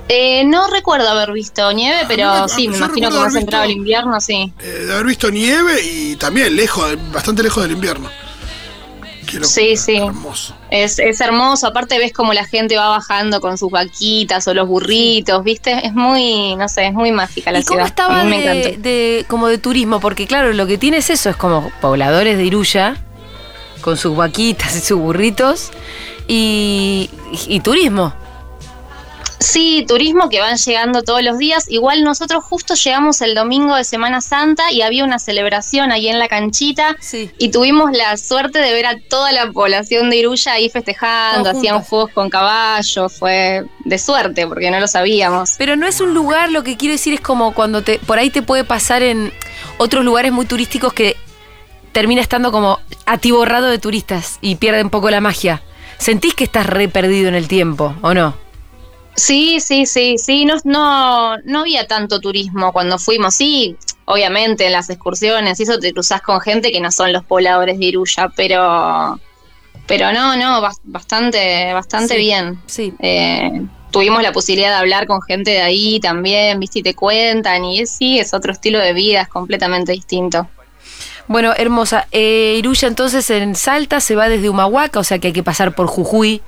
Eh, 0.08 0.42
no 0.44 0.66
recuerdo 0.68 1.08
haber 1.08 1.32
visto 1.32 1.72
nieve, 1.72 2.00
pero 2.08 2.28
Ah, 2.28 2.48
sí, 2.48 2.64
yo 2.64 2.72
me 2.72 2.76
imagino 2.78 3.10
que 3.10 3.16
más 3.18 3.34
entrado 3.36 3.64
el 3.64 3.70
invierno, 3.70 4.20
sí. 4.20 4.52
Eh, 4.60 4.84
de 4.86 4.92
haber 4.92 5.06
visto 5.06 5.30
nieve 5.30 5.80
y 5.84 6.16
también 6.16 6.56
lejos, 6.56 6.96
bastante 7.12 7.44
lejos 7.44 7.62
del 7.62 7.72
invierno. 7.72 8.10
Qué 9.24 9.34
locura, 9.36 9.48
Sí, 9.48 9.76
sí. 9.76 9.98
Hermoso. 9.98 10.56
Es, 10.68 10.98
es 10.98 11.20
hermoso, 11.20 11.68
aparte 11.68 11.96
ves 11.98 12.12
como 12.12 12.32
la 12.32 12.44
gente 12.44 12.76
va 12.76 12.88
bajando 12.88 13.40
con 13.40 13.56
sus 13.56 13.70
vaquitas 13.70 14.48
o 14.48 14.54
los 14.54 14.66
burritos, 14.66 15.44
¿viste? 15.44 15.86
Es 15.86 15.92
muy, 15.92 16.56
no 16.56 16.68
sé, 16.68 16.86
es 16.88 16.92
muy 16.92 17.12
mágica 17.12 17.52
la 17.52 17.60
¿Y 17.60 17.62
cómo 17.62 17.76
ciudad. 17.76 17.86
estaba 17.86 18.20
A 18.22 18.24
mí 18.24 18.30
me 18.30 18.76
de, 18.78 19.24
como 19.28 19.46
de 19.46 19.58
turismo? 19.58 20.00
Porque 20.00 20.26
claro, 20.26 20.52
lo 20.52 20.66
que 20.66 20.76
tiene 20.76 20.96
es 20.96 21.10
eso, 21.10 21.30
es 21.30 21.36
como 21.36 21.70
pobladores 21.80 22.36
de 22.36 22.44
Iruya, 22.44 22.96
con 23.80 23.96
sus 23.96 24.16
vaquitas 24.16 24.74
y 24.76 24.80
sus 24.80 24.98
burritos, 24.98 25.70
y, 26.32 27.10
y 27.48 27.58
turismo. 27.60 28.14
Sí, 29.40 29.86
turismo 29.88 30.28
que 30.28 30.38
van 30.38 30.58
llegando 30.58 31.02
todos 31.02 31.22
los 31.22 31.38
días. 31.38 31.64
Igual 31.70 32.04
nosotros 32.04 32.44
justo 32.44 32.74
llegamos 32.74 33.22
el 33.22 33.34
domingo 33.34 33.74
de 33.74 33.84
Semana 33.84 34.20
Santa 34.20 34.70
y 34.70 34.82
había 34.82 35.02
una 35.02 35.18
celebración 35.18 35.90
ahí 35.92 36.08
en 36.08 36.18
la 36.18 36.28
canchita 36.28 36.94
Sí. 37.00 37.30
y 37.38 37.48
tuvimos 37.50 37.90
la 37.92 38.18
suerte 38.18 38.58
de 38.58 38.70
ver 38.74 38.84
a 38.84 38.96
toda 39.08 39.32
la 39.32 39.50
población 39.50 40.10
de 40.10 40.16
Iruya 40.18 40.52
ahí 40.52 40.68
festejando, 40.68 41.44
Todos 41.44 41.56
hacían 41.56 41.76
juntos. 41.76 41.88
juegos 41.88 42.10
con 42.12 42.28
caballos, 42.28 43.12
fue 43.18 43.64
de 43.86 43.98
suerte 43.98 44.46
porque 44.46 44.70
no 44.70 44.78
lo 44.78 44.86
sabíamos. 44.86 45.54
Pero 45.56 45.74
no 45.74 45.86
es 45.86 46.02
un 46.02 46.12
lugar, 46.12 46.50
lo 46.52 46.62
que 46.62 46.76
quiero 46.76 46.92
decir 46.92 47.14
es 47.14 47.20
como 47.22 47.54
cuando 47.54 47.82
te, 47.82 47.98
por 47.98 48.18
ahí 48.18 48.28
te 48.28 48.42
puede 48.42 48.64
pasar 48.64 49.02
en 49.02 49.32
otros 49.78 50.04
lugares 50.04 50.32
muy 50.32 50.44
turísticos 50.44 50.92
que 50.92 51.16
termina 51.92 52.20
estando 52.20 52.52
como 52.52 52.78
atiborrado 53.06 53.68
de 53.68 53.78
turistas 53.78 54.38
y 54.42 54.56
pierde 54.56 54.82
un 54.82 54.90
poco 54.90 55.10
la 55.10 55.22
magia. 55.22 55.62
¿Sentís 56.00 56.34
que 56.34 56.44
estás 56.44 56.66
re 56.66 56.88
perdido 56.88 57.28
en 57.28 57.34
el 57.34 57.46
tiempo 57.46 57.94
o 58.02 58.14
no? 58.14 58.34
Sí, 59.16 59.60
sí, 59.60 59.84
sí, 59.86 60.16
sí, 60.18 60.44
no, 60.46 60.54
no, 60.64 61.36
no 61.44 61.60
había 61.60 61.86
tanto 61.86 62.20
turismo 62.20 62.72
cuando 62.72 62.98
fuimos, 62.98 63.34
sí, 63.34 63.76
obviamente 64.06 64.64
en 64.66 64.72
las 64.72 64.88
excursiones, 64.88 65.60
y 65.60 65.64
eso 65.64 65.78
te 65.78 65.92
cruzás 65.92 66.22
con 66.22 66.40
gente 66.40 66.72
que 66.72 66.80
no 66.80 66.90
son 66.90 67.12
los 67.12 67.22
pobladores 67.24 67.78
de 67.78 67.84
Iruya, 67.84 68.28
pero, 68.34 69.20
Pero 69.86 70.12
no, 70.12 70.36
no, 70.36 70.62
bas- 70.62 70.80
bastante, 70.84 71.72
bastante 71.74 72.14
Sí, 72.14 72.20
bien. 72.20 72.60
sí. 72.66 72.94
Eh, 73.00 73.60
tuvimos 73.90 74.22
la 74.22 74.32
posibilidad 74.32 74.70
de 74.70 74.76
hablar 74.76 75.06
con 75.08 75.20
gente 75.20 75.50
de 75.50 75.62
ahí 75.62 75.98
también, 76.00 76.60
viste, 76.60 76.78
y 76.78 76.82
te 76.82 76.94
cuentan, 76.94 77.64
y 77.64 77.80
es- 77.80 77.90
sí, 77.90 78.18
es 78.20 78.32
otro 78.32 78.52
estilo 78.52 78.78
de 78.78 78.92
vida, 78.92 79.22
es 79.22 79.28
completamente 79.28 79.90
distinto. 79.92 80.48
Bueno, 81.30 81.52
hermosa. 81.56 82.08
Eh, 82.10 82.56
Iruya 82.58 82.88
entonces 82.88 83.30
en 83.30 83.54
Salta 83.54 84.00
se 84.00 84.16
va 84.16 84.28
desde 84.28 84.48
Humahuaca, 84.50 84.98
o 84.98 85.04
sea 85.04 85.20
que 85.20 85.28
hay 85.28 85.32
que 85.32 85.44
pasar 85.44 85.76
por 85.76 85.86
Jujuy 85.86 86.42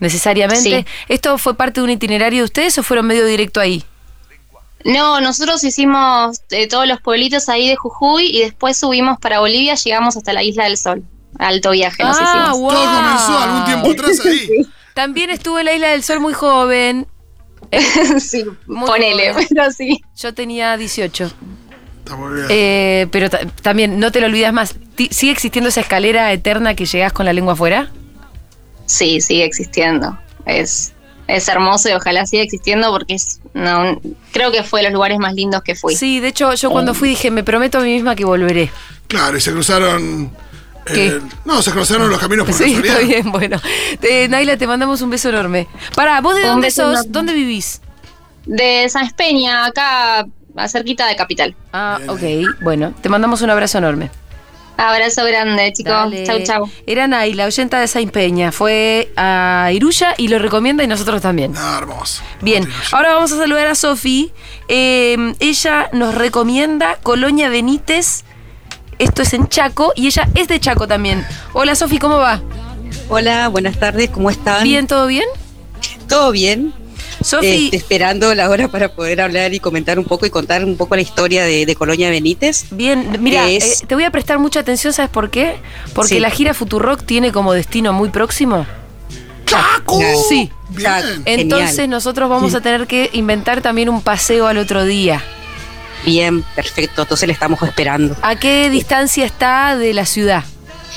necesariamente. 0.00 0.62
Sí. 0.80 0.86
¿Esto 1.08 1.36
fue 1.36 1.54
parte 1.54 1.80
de 1.80 1.84
un 1.84 1.90
itinerario 1.90 2.38
de 2.40 2.44
ustedes 2.46 2.78
o 2.78 2.82
fueron 2.82 3.06
medio 3.06 3.26
directo 3.26 3.60
ahí? 3.60 3.84
No, 4.86 5.20
nosotros 5.20 5.62
hicimos 5.64 6.40
eh, 6.50 6.66
todos 6.66 6.88
los 6.88 6.98
pueblitos 7.02 7.50
ahí 7.50 7.68
de 7.68 7.76
Jujuy 7.76 8.24
y 8.34 8.40
después 8.40 8.78
subimos 8.78 9.18
para 9.20 9.38
Bolivia, 9.40 9.74
llegamos 9.74 10.16
hasta 10.16 10.32
la 10.32 10.42
Isla 10.42 10.64
del 10.64 10.78
Sol. 10.78 11.02
Alto 11.38 11.72
viaje 11.72 12.02
nos 12.02 12.16
Ah, 12.18 12.24
hicimos. 12.52 12.58
wow. 12.58 12.70
Todo 12.70 12.84
comenzó 12.96 13.38
algún 13.38 13.64
tiempo 13.66 13.90
atrás 13.90 14.26
ahí. 14.26 14.48
También 14.94 15.28
estuve 15.28 15.60
en 15.60 15.66
la 15.66 15.74
Isla 15.74 15.88
del 15.88 16.02
Sol 16.02 16.20
muy 16.20 16.32
joven. 16.32 17.06
sí, 18.18 18.44
Muy 18.66 18.86
ponele, 18.88 19.32
joven. 19.34 19.46
pero 19.50 19.70
sí. 19.70 20.02
Yo 20.16 20.32
tenía 20.32 20.74
18. 20.78 21.30
Está 22.04 22.16
muy 22.16 22.34
bien. 22.34 22.46
Eh, 22.50 23.06
pero 23.10 23.30
ta- 23.30 23.40
también, 23.62 23.98
no 24.00 24.10
te 24.12 24.20
lo 24.20 24.26
olvidas 24.26 24.52
más, 24.52 24.74
¿sigue 25.10 25.32
existiendo 25.32 25.68
esa 25.68 25.80
escalera 25.80 26.32
eterna 26.32 26.74
que 26.74 26.84
llegás 26.86 27.12
con 27.12 27.26
la 27.26 27.32
lengua 27.32 27.52
afuera? 27.54 27.90
Sí, 28.86 29.20
sigue 29.20 29.44
existiendo. 29.44 30.18
Es, 30.44 30.92
es 31.28 31.46
hermoso 31.48 31.88
y 31.88 31.92
ojalá 31.92 32.26
siga 32.26 32.42
existiendo 32.42 32.90
porque 32.90 33.14
es, 33.14 33.40
no, 33.54 34.00
creo 34.32 34.50
que 34.50 34.64
fue 34.64 34.80
de 34.80 34.84
los 34.84 34.94
lugares 34.94 35.18
más 35.18 35.34
lindos 35.34 35.62
que 35.62 35.74
fui. 35.76 35.94
Sí, 35.96 36.18
de 36.20 36.28
hecho, 36.28 36.52
yo 36.54 36.70
cuando 36.70 36.92
fui 36.94 37.08
dije, 37.10 37.30
me 37.30 37.44
prometo 37.44 37.78
a 37.78 37.82
mí 37.82 37.92
misma 37.94 38.16
que 38.16 38.24
volveré. 38.24 38.70
Claro, 39.06 39.36
y 39.36 39.40
se 39.40 39.52
cruzaron. 39.52 40.32
¿Qué? 40.84 41.06
eh, 41.06 41.20
no, 41.44 41.62
se 41.62 41.70
cruzaron 41.70 42.10
los 42.10 42.18
caminos 42.18 42.44
por 42.44 42.54
Sí, 42.54 42.64
casualidad. 42.74 43.00
está 43.00 43.06
bien, 43.06 43.30
bueno. 43.30 43.60
Eh, 44.02 44.26
Naila, 44.28 44.56
te 44.56 44.66
mandamos 44.66 45.00
un 45.00 45.10
beso 45.10 45.28
enorme. 45.28 45.68
Pará, 45.94 46.20
¿vos 46.20 46.34
de 46.34 46.42
Un 46.42 46.48
dónde 46.48 46.72
sos? 46.72 46.92
enorme. 46.94 47.08
¿Dónde 47.10 47.32
vivís? 47.34 47.80
De 48.46 48.88
San 48.88 49.04
Espeña, 49.06 49.66
acá 49.66 50.26
cerquita 50.68 51.06
de 51.06 51.16
Capital. 51.16 51.54
Ah, 51.72 51.98
ok. 52.08 52.20
Bueno, 52.60 52.94
te 53.00 53.08
mandamos 53.08 53.42
un 53.42 53.50
abrazo 53.50 53.78
enorme. 53.78 54.10
Abrazo 54.76 55.24
grande, 55.24 55.72
chicos. 55.72 55.92
Dale. 55.92 56.24
Chau, 56.24 56.42
chau. 56.42 56.70
Era 56.86 57.06
Naila, 57.06 57.46
oyenta 57.46 57.78
de 57.78 57.86
Saint 57.86 58.10
Peña. 58.10 58.52
Fue 58.52 59.12
a 59.16 59.70
Iruya 59.72 60.14
y 60.16 60.28
lo 60.28 60.38
recomienda 60.38 60.82
y 60.82 60.86
nosotros 60.86 61.22
también. 61.22 61.54
Ah, 61.56 61.78
hermoso. 61.80 62.22
Bien, 62.40 62.68
ahora 62.90 63.14
vamos 63.14 63.30
a 63.32 63.36
saludar 63.36 63.66
a 63.66 63.74
Sofi. 63.74 64.32
Eh, 64.68 65.34
ella 65.40 65.88
nos 65.92 66.14
recomienda 66.14 66.98
Colonia 67.02 67.48
Benítez. 67.48 68.24
Esto 68.98 69.22
es 69.22 69.32
en 69.34 69.48
Chaco 69.48 69.92
y 69.94 70.06
ella 70.06 70.28
es 70.34 70.48
de 70.48 70.58
Chaco 70.58 70.86
también. 70.88 71.26
Hola 71.52 71.74
Sofi, 71.74 71.98
¿cómo 71.98 72.16
va? 72.16 72.40
Hola, 73.08 73.48
buenas 73.48 73.78
tardes, 73.78 74.10
¿cómo 74.10 74.30
están? 74.30 74.64
¿Bien, 74.64 74.86
todo 74.86 75.06
bien? 75.06 75.26
¿Todo 76.08 76.30
bien? 76.32 76.72
Sofi, 77.20 77.64
Este, 77.66 77.76
esperando 77.76 78.34
la 78.34 78.48
hora 78.48 78.68
para 78.68 78.88
poder 78.88 79.20
hablar 79.20 79.52
y 79.54 79.60
comentar 79.60 79.98
un 79.98 80.04
poco 80.04 80.26
y 80.26 80.30
contar 80.30 80.64
un 80.64 80.76
poco 80.76 80.94
la 80.96 81.02
historia 81.02 81.44
de, 81.44 81.66
de 81.66 81.74
Colonia 81.76 82.10
Benítez. 82.10 82.66
bien, 82.70 83.16
mira, 83.20 83.48
es- 83.48 83.82
eh, 83.82 83.86
te 83.86 83.94
voy 83.94 84.04
a 84.04 84.10
prestar 84.10 84.38
mucha 84.38 84.60
atención, 84.60 84.92
¿sabes 84.92 85.10
por 85.10 85.30
qué? 85.30 85.56
Porque 85.94 86.14
Sí. 86.14 86.20
la 86.20 86.30
gira 86.30 86.54
Futurock 86.54 87.04
tiene 87.04 87.32
como 87.32 87.52
destino 87.52 87.92
muy 87.92 88.08
próximo. 88.10 88.66
¡Chaco! 89.46 90.00
Sí. 90.28 90.50
Bien. 90.70 91.22
Entonces 91.26 91.70
Genial. 91.72 91.90
nosotros 91.90 92.30
vamos 92.30 92.54
a 92.54 92.60
tener 92.62 92.86
que 92.86 93.10
inventar 93.12 93.60
también 93.60 93.88
un 93.90 94.00
paseo 94.00 94.46
al 94.46 94.56
otro 94.58 94.84
día. 94.84 95.22
Bien, 96.06 96.42
perfecto, 96.56 97.02
entonces 97.02 97.26
le 97.26 97.32
estamos 97.34 97.62
esperando. 97.62 98.16
¿A 98.22 98.36
qué 98.36 98.70
distancia 98.70 99.24
está 99.26 99.76
de 99.76 99.92
la 99.94 100.06
ciudad? 100.06 100.44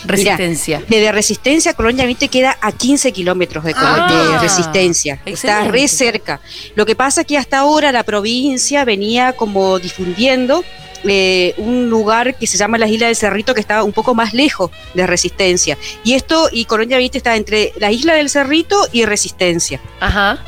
Resistencia. 0.08 0.82
desde 0.88 1.12
Resistencia, 1.12 1.74
Colonia 1.74 2.04
Benítez 2.04 2.30
queda 2.30 2.58
a 2.62 2.72
15 2.72 3.12
kilómetros 3.12 3.64
de, 3.64 3.74
Ah, 3.76 4.32
de 4.34 4.40
Resistencia. 4.40 5.20
Está 5.26 5.66
re 5.66 5.88
cerca. 5.88 6.40
Lo 6.76 6.86
que 6.86 6.96
pasa 6.96 7.22
es 7.22 7.28
que 7.28 7.38
hasta 7.38 7.60
ahora 7.60 7.92
la 7.92 8.04
provincia 8.04 8.86
venía 8.86 9.34
como 9.34 9.80
difundiendo 9.80 10.64
eh, 11.08 11.54
un 11.58 11.90
lugar 11.90 12.36
que 12.36 12.48
se 12.48 12.58
llama 12.58 12.78
las 12.80 12.90
Islas 12.90 13.10
del 13.10 13.16
Cerrito, 13.16 13.54
que 13.54 13.60
está 13.62 13.84
un 13.84 13.94
poco 13.94 14.16
más 14.16 14.34
lejos 14.34 14.72
de 14.96 15.06
Resistencia. 15.06 15.78
Y 16.04 16.14
esto, 16.14 16.50
y 16.52 16.66
Colonia 16.66 16.98
Benítez 16.98 17.20
está 17.20 17.36
entre 17.36 17.74
la 17.78 17.92
Isla 17.92 18.14
del 18.16 18.30
Cerrito 18.30 18.76
y 18.92 19.06
Resistencia. 19.06 19.80
Ajá. 20.00 20.40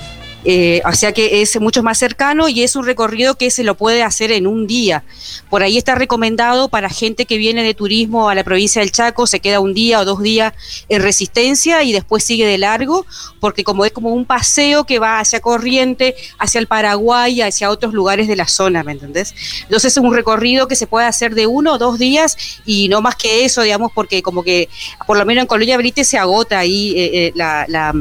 Eh, 0.46 0.82
o 0.86 0.94
sea 0.94 1.12
que 1.12 1.41
es 1.41 1.60
mucho 1.60 1.84
más 1.84 1.98
cercano 1.98 2.48
y 2.48 2.63
es 2.63 2.75
un 2.75 2.86
recorrido 2.86 3.36
que 3.36 3.51
se 3.51 3.63
lo 3.63 3.75
puede 3.75 4.03
hacer 4.03 4.32
en 4.32 4.48
un 4.48 4.67
día. 4.67 5.03
Por 5.50 5.63
ahí 5.63 5.77
está 5.77 5.96
recomendado 5.96 6.70
para 6.70 6.89
gente 6.89 7.25
que 7.25 7.38
viene 7.38 7.63
de 7.63 7.74
turismo 7.74 8.29
a 8.29 8.36
la 8.36 8.44
provincia 8.44 8.82
del 8.82 8.91
Chaco, 8.91 9.27
se 9.27 9.39
queda 9.39 9.60
un 9.60 9.74
día 9.74 10.00
o 10.00 10.06
dos 10.06 10.22
días 10.22 10.53
en 10.89 11.01
resistencia 11.01 11.84
y 11.84 11.91
después 11.91 12.24
sigue 12.24 12.46
de 12.46 12.58
largo, 12.58 13.06
porque 13.39 13.63
como 13.63 13.84
es 13.86 13.91
como 13.91 14.13
un 14.13 14.25
paseo 14.25 14.86
que 14.86 15.00
va 15.00 15.20
hacia 15.20 15.39
Corriente, 15.39 16.15
hacia 16.39 16.60
el 16.60 16.67
Paraguay, 16.67 17.41
hacia 17.41 17.70
otros 17.70 17.94
lugares 17.94 18.27
de 18.27 18.36
la 18.36 18.48
zona, 18.48 18.84
¿me 18.84 18.91
entendés? 18.94 19.34
Entonces 19.63 19.94
es 19.94 19.98
un 19.98 20.13
recorrido 20.13 20.67
que 20.67 20.75
se 20.75 20.88
puede 20.88 21.08
hacer 21.08 21.36
de 21.36 21.48
uno 21.48 21.74
o 21.74 21.77
dos 21.77 22.00
días 22.00 22.38
y 22.65 22.89
no 22.89 23.01
más 23.01 23.15
que 23.15 23.46
eso, 23.46 23.63
digamos, 23.63 23.91
porque 23.94 24.22
como 24.22 24.44
que 24.44 24.70
por 25.06 25.17
lo 25.17 25.25
menos 25.25 25.41
en 25.41 25.48
Colonia 25.48 25.77
Benítez 25.77 26.08
se 26.08 26.17
agota 26.17 26.60
ahí 26.60 26.94
eh, 26.96 27.27
eh, 27.27 27.32
la 27.36 27.94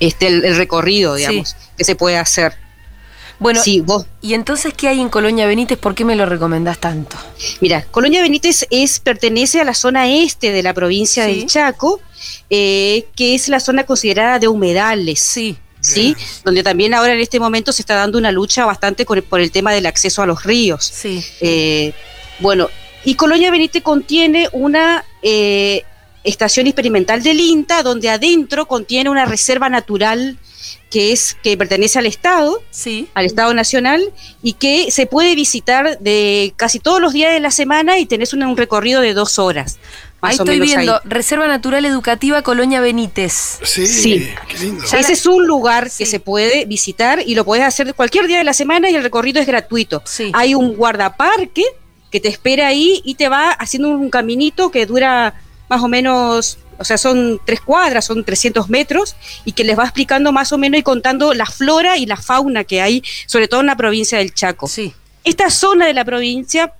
este, 0.00 0.26
el, 0.28 0.44
el 0.44 0.56
recorrido, 0.56 1.14
Sí. 1.16 1.20
digamos, 1.20 1.56
que 1.76 1.84
se 1.84 1.94
puede 1.96 2.16
hacer. 2.18 2.54
Bueno, 3.40 3.62
Sí, 3.62 3.80
vos, 3.80 4.04
¿y 4.20 4.34
entonces 4.34 4.74
qué 4.74 4.88
hay 4.88 5.00
en 5.00 5.08
Colonia 5.08 5.46
Benítez? 5.46 5.78
¿Por 5.78 5.94
qué 5.94 6.04
me 6.04 6.16
lo 6.16 6.26
recomendás 6.26 6.78
tanto? 6.78 7.16
mira, 7.60 7.84
Colonia 7.90 8.20
Benítez 8.20 8.66
es, 8.70 8.98
pertenece 8.98 9.60
a 9.60 9.64
la 9.64 9.74
zona 9.74 10.08
este 10.12 10.50
de 10.50 10.62
la 10.64 10.74
provincia 10.74 11.24
Sí. 11.24 11.34
del 11.36 11.46
Chaco, 11.46 12.00
eh, 12.50 13.06
que 13.14 13.36
es 13.36 13.48
la 13.48 13.60
zona 13.60 13.84
considerada 13.84 14.38
de 14.40 14.48
humedales. 14.48 15.20
Sí. 15.20 15.56
¿Sí? 15.80 16.16
Donde 16.44 16.64
también 16.64 16.92
ahora 16.92 17.14
en 17.14 17.20
este 17.20 17.38
momento 17.38 17.70
se 17.70 17.82
está 17.82 17.94
dando 17.94 18.18
una 18.18 18.32
lucha 18.32 18.64
bastante 18.66 19.06
con 19.06 19.18
el- 19.18 19.22
por 19.22 19.40
el 19.40 19.52
tema 19.52 19.72
del 19.72 19.86
acceso 19.86 20.20
a 20.22 20.26
los 20.26 20.42
ríos. 20.42 20.84
Sí. 20.84 21.24
Eh, 21.40 21.92
bueno, 22.40 22.68
y 23.04 23.14
Colonia 23.14 23.52
Benítez 23.52 23.84
contiene 23.84 24.48
una 24.50 25.04
eh, 25.22 25.84
estación 26.24 26.66
experimental 26.66 27.22
del 27.22 27.40
INTA, 27.40 27.82
donde 27.82 28.08
adentro 28.10 28.66
contiene 28.66 29.10
una 29.10 29.24
reserva 29.24 29.68
natural 29.68 30.38
que 30.90 31.12
es 31.12 31.36
que 31.42 31.56
pertenece 31.56 31.98
al 31.98 32.06
Estado, 32.06 32.62
Sí. 32.70 33.08
al 33.14 33.26
Estado 33.26 33.52
Nacional, 33.54 34.02
y 34.42 34.54
que 34.54 34.90
se 34.90 35.06
puede 35.06 35.34
visitar 35.34 35.98
de 35.98 36.52
casi 36.56 36.78
todos 36.78 37.00
los 37.00 37.12
días 37.12 37.32
de 37.32 37.40
la 37.40 37.50
semana 37.50 37.98
y 37.98 38.06
tenés 38.06 38.32
un, 38.32 38.42
un 38.42 38.56
recorrido 38.56 39.00
de 39.02 39.12
dos 39.14 39.38
horas. 39.38 39.78
Más 40.20 40.32
Ahí 40.32 40.38
o 40.38 40.42
estoy 40.42 40.58
menos 40.58 40.74
viendo, 40.76 40.94
ahí. 40.94 41.00
Reserva 41.04 41.46
Natural 41.46 41.84
Educativa 41.84 42.42
Colonia 42.42 42.80
Benítez. 42.80 43.60
Sí, 43.62 43.86
Sí. 43.86 44.28
qué 44.48 44.58
lindo. 44.58 44.82
Ese 44.84 45.12
es 45.12 45.26
un 45.26 45.46
lugar 45.46 45.90
Sí. 45.90 45.98
que 46.04 46.10
se 46.10 46.20
puede 46.20 46.64
visitar 46.64 47.22
y 47.24 47.34
lo 47.34 47.44
puedes 47.44 47.64
hacer 47.64 47.94
cualquier 47.94 48.26
día 48.26 48.38
de 48.38 48.44
la 48.44 48.54
semana 48.54 48.90
y 48.90 48.96
el 48.96 49.02
recorrido 49.02 49.40
es 49.40 49.46
gratuito. 49.46 50.02
Sí. 50.06 50.32
Hay 50.34 50.54
un 50.54 50.74
guardaparque 50.74 51.64
que 52.10 52.18
te 52.20 52.28
espera 52.28 52.66
ahí 52.66 53.00
y 53.04 53.14
te 53.14 53.28
va 53.28 53.50
haciendo 53.52 53.90
un 53.90 54.10
caminito 54.10 54.70
que 54.70 54.86
dura 54.86 55.34
más 55.68 55.82
o 55.82 55.88
menos, 55.88 56.58
o 56.78 56.84
sea, 56.84 56.98
son 56.98 57.40
tres 57.44 57.60
cuadras, 57.60 58.04
son 58.04 58.24
300 58.24 58.68
metros 58.68 59.16
y 59.44 59.52
que 59.52 59.64
les 59.64 59.78
va 59.78 59.84
explicando 59.84 60.32
más 60.32 60.52
o 60.52 60.58
menos 60.58 60.80
y 60.80 60.82
contando 60.82 61.34
la 61.34 61.46
flora 61.46 61.96
y 61.96 62.06
la 62.06 62.16
fauna 62.16 62.64
que 62.64 62.80
hay, 62.80 63.02
sobre 63.26 63.48
todo 63.48 63.60
en 63.60 63.66
la 63.66 63.76
provincia 63.76 64.18
del 64.18 64.34
Chaco. 64.34 64.68
Sí. 64.68 64.92
Esta 65.24 65.50
zona 65.50 65.86
de 65.86 65.94
la 65.94 66.04
provincia 66.04 66.72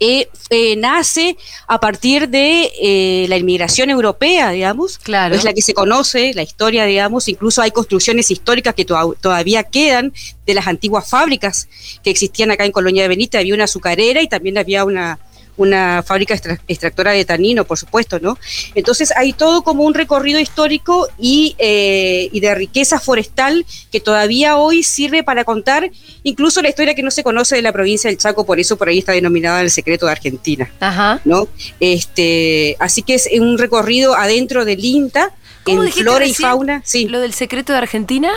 eh, 0.00 0.28
eh, 0.50 0.76
nace 0.76 1.36
a 1.66 1.80
partir 1.80 2.28
de 2.28 2.70
eh, 2.80 3.26
la 3.28 3.36
inmigración 3.36 3.90
europea, 3.90 4.50
digamos. 4.50 4.98
Claro. 4.98 5.34
Es 5.34 5.42
la 5.42 5.52
que 5.52 5.62
se 5.62 5.74
conoce, 5.74 6.34
la 6.34 6.42
historia, 6.42 6.84
digamos. 6.84 7.26
Incluso 7.28 7.62
hay 7.62 7.72
construcciones 7.72 8.30
históricas 8.30 8.74
que 8.74 8.84
todavía 8.84 9.64
quedan 9.64 10.12
de 10.46 10.54
las 10.54 10.68
antiguas 10.68 11.08
fábricas 11.08 11.68
que 12.04 12.10
existían 12.10 12.50
acá 12.52 12.64
en 12.64 12.72
Colonia 12.72 13.02
de 13.02 13.08
Benítez. 13.08 13.40
Había 13.40 13.54
una 13.54 13.64
azucarera 13.64 14.22
y 14.22 14.28
también 14.28 14.56
había 14.56 14.84
una, 14.84 15.18
una 15.58 16.02
fábrica 16.02 16.32
extra- 16.34 16.58
extractora 16.66 17.12
de 17.12 17.24
tanino, 17.26 17.64
por 17.66 17.76
supuesto, 17.76 18.18
¿no? 18.20 18.38
Entonces 18.74 19.12
hay 19.14 19.34
todo 19.34 19.62
como 19.62 19.82
un 19.84 19.92
recorrido 19.92 20.40
histórico 20.40 21.08
y, 21.18 21.54
eh, 21.58 22.30
y 22.32 22.40
de 22.40 22.54
riqueza 22.54 22.98
forestal 22.98 23.66
que 23.92 24.00
todavía 24.00 24.56
hoy 24.56 24.82
sirve 24.82 25.22
para 25.22 25.44
contar 25.44 25.90
incluso 26.22 26.62
la 26.62 26.70
historia 26.70 26.94
que 26.94 27.02
no 27.02 27.10
se 27.10 27.22
conoce 27.22 27.56
de 27.56 27.62
la 27.62 27.72
provincia 27.72 28.08
del 28.08 28.18
Chaco, 28.18 28.46
por 28.46 28.58
eso 28.58 28.78
por 28.78 28.88
ahí 28.88 28.98
está 28.98 29.12
denominada 29.12 29.60
el 29.60 29.70
secreto 29.70 30.06
de 30.06 30.12
Argentina, 30.12 30.70
Ajá. 30.80 31.20
¿no? 31.24 31.48
Este, 31.80 32.76
así 32.78 33.02
que 33.02 33.14
es 33.14 33.28
un 33.38 33.58
recorrido 33.58 34.14
adentro 34.14 34.64
del 34.64 34.84
INTA, 34.84 35.32
¿Cómo 35.64 35.82
en 35.84 35.92
flora 35.92 36.24
y 36.24 36.32
fauna, 36.34 36.82
sí. 36.84 37.08
¿Lo 37.08 37.20
del 37.20 37.34
secreto 37.34 37.72
de 37.72 37.78
Argentina? 37.78 38.30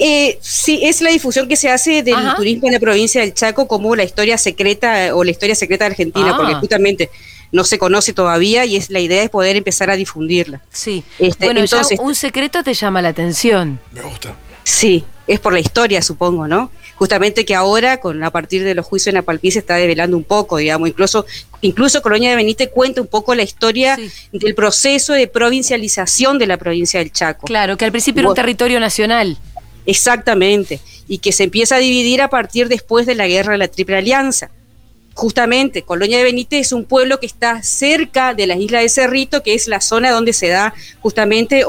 Eh, 0.00 0.38
sí, 0.40 0.80
es 0.82 1.00
la 1.02 1.10
difusión 1.10 1.46
que 1.46 1.56
se 1.56 1.68
hace 1.70 2.02
del 2.02 2.14
Ajá. 2.14 2.34
turismo 2.36 2.66
en 2.68 2.72
la 2.74 2.80
provincia 2.80 3.20
del 3.20 3.34
Chaco 3.34 3.68
como 3.68 3.94
la 3.94 4.02
historia 4.04 4.38
secreta 4.38 5.14
o 5.14 5.22
la 5.24 5.30
historia 5.30 5.54
secreta 5.54 5.84
de 5.84 5.90
Argentina, 5.90 6.30
Ah. 6.32 6.36
porque 6.36 6.54
justamente 6.54 7.10
no 7.52 7.64
se 7.64 7.78
conoce 7.78 8.12
todavía 8.12 8.64
y 8.64 8.76
es 8.76 8.90
la 8.90 9.00
idea 9.00 9.22
es 9.22 9.28
poder 9.30 9.56
empezar 9.56 9.90
a 9.90 9.96
difundirla. 9.96 10.60
Sí. 10.72 11.02
Este, 11.18 11.44
bueno, 11.44 11.60
entonces- 11.60 11.98
ya 11.98 12.04
un 12.04 12.14
secreto 12.14 12.62
te 12.62 12.72
llama 12.74 13.02
la 13.02 13.10
atención. 13.10 13.78
Me 13.92 14.02
gusta. 14.02 14.34
Sí, 14.64 15.04
es 15.26 15.38
por 15.40 15.52
la 15.52 15.60
historia, 15.60 16.00
supongo, 16.02 16.48
¿no? 16.48 16.70
justamente 16.96 17.46
que 17.46 17.54
ahora, 17.54 17.96
con 17.98 18.22
a 18.22 18.30
partir 18.30 18.62
de 18.62 18.74
los 18.74 18.84
juicios 18.84 19.14
en 19.14 19.16
Apalpí, 19.16 19.50
se 19.50 19.60
está 19.60 19.76
develando 19.76 20.18
un 20.18 20.22
poco, 20.22 20.58
digamos, 20.58 20.86
incluso, 20.86 21.24
incluso 21.62 22.02
Colonia 22.02 22.28
de 22.28 22.36
Benítez 22.36 22.68
cuenta 22.68 23.00
un 23.00 23.06
poco 23.06 23.34
la 23.34 23.42
historia 23.42 23.98
del 24.32 24.54
proceso 24.54 25.14
de 25.14 25.26
provincialización 25.26 26.38
de 26.38 26.46
la 26.46 26.58
provincia 26.58 27.00
del 27.00 27.10
Chaco. 27.10 27.46
Claro, 27.46 27.78
que 27.78 27.86
al 27.86 27.90
principio 27.90 28.20
era 28.20 28.28
un 28.28 28.34
territorio 28.34 28.78
nacional. 28.80 29.38
Exactamente, 29.86 30.80
y 31.08 31.18
que 31.18 31.32
se 31.32 31.44
empieza 31.44 31.76
a 31.76 31.78
dividir 31.78 32.22
a 32.22 32.30
partir 32.30 32.68
después 32.68 33.06
de 33.06 33.14
la 33.14 33.26
guerra 33.26 33.52
de 33.52 33.58
la 33.58 33.68
Triple 33.68 33.96
Alianza. 33.96 34.50
Justamente, 35.14 35.82
Colonia 35.82 36.18
de 36.18 36.24
Benítez 36.24 36.60
es 36.60 36.72
un 36.72 36.84
pueblo 36.84 37.20
que 37.20 37.26
está 37.26 37.62
cerca 37.62 38.34
de 38.34 38.46
la 38.46 38.56
isla 38.56 38.80
de 38.80 38.88
Cerrito, 38.88 39.42
que 39.42 39.54
es 39.54 39.68
la 39.68 39.80
zona 39.80 40.10
donde 40.10 40.32
se 40.32 40.48
da 40.48 40.72
justamente 41.00 41.64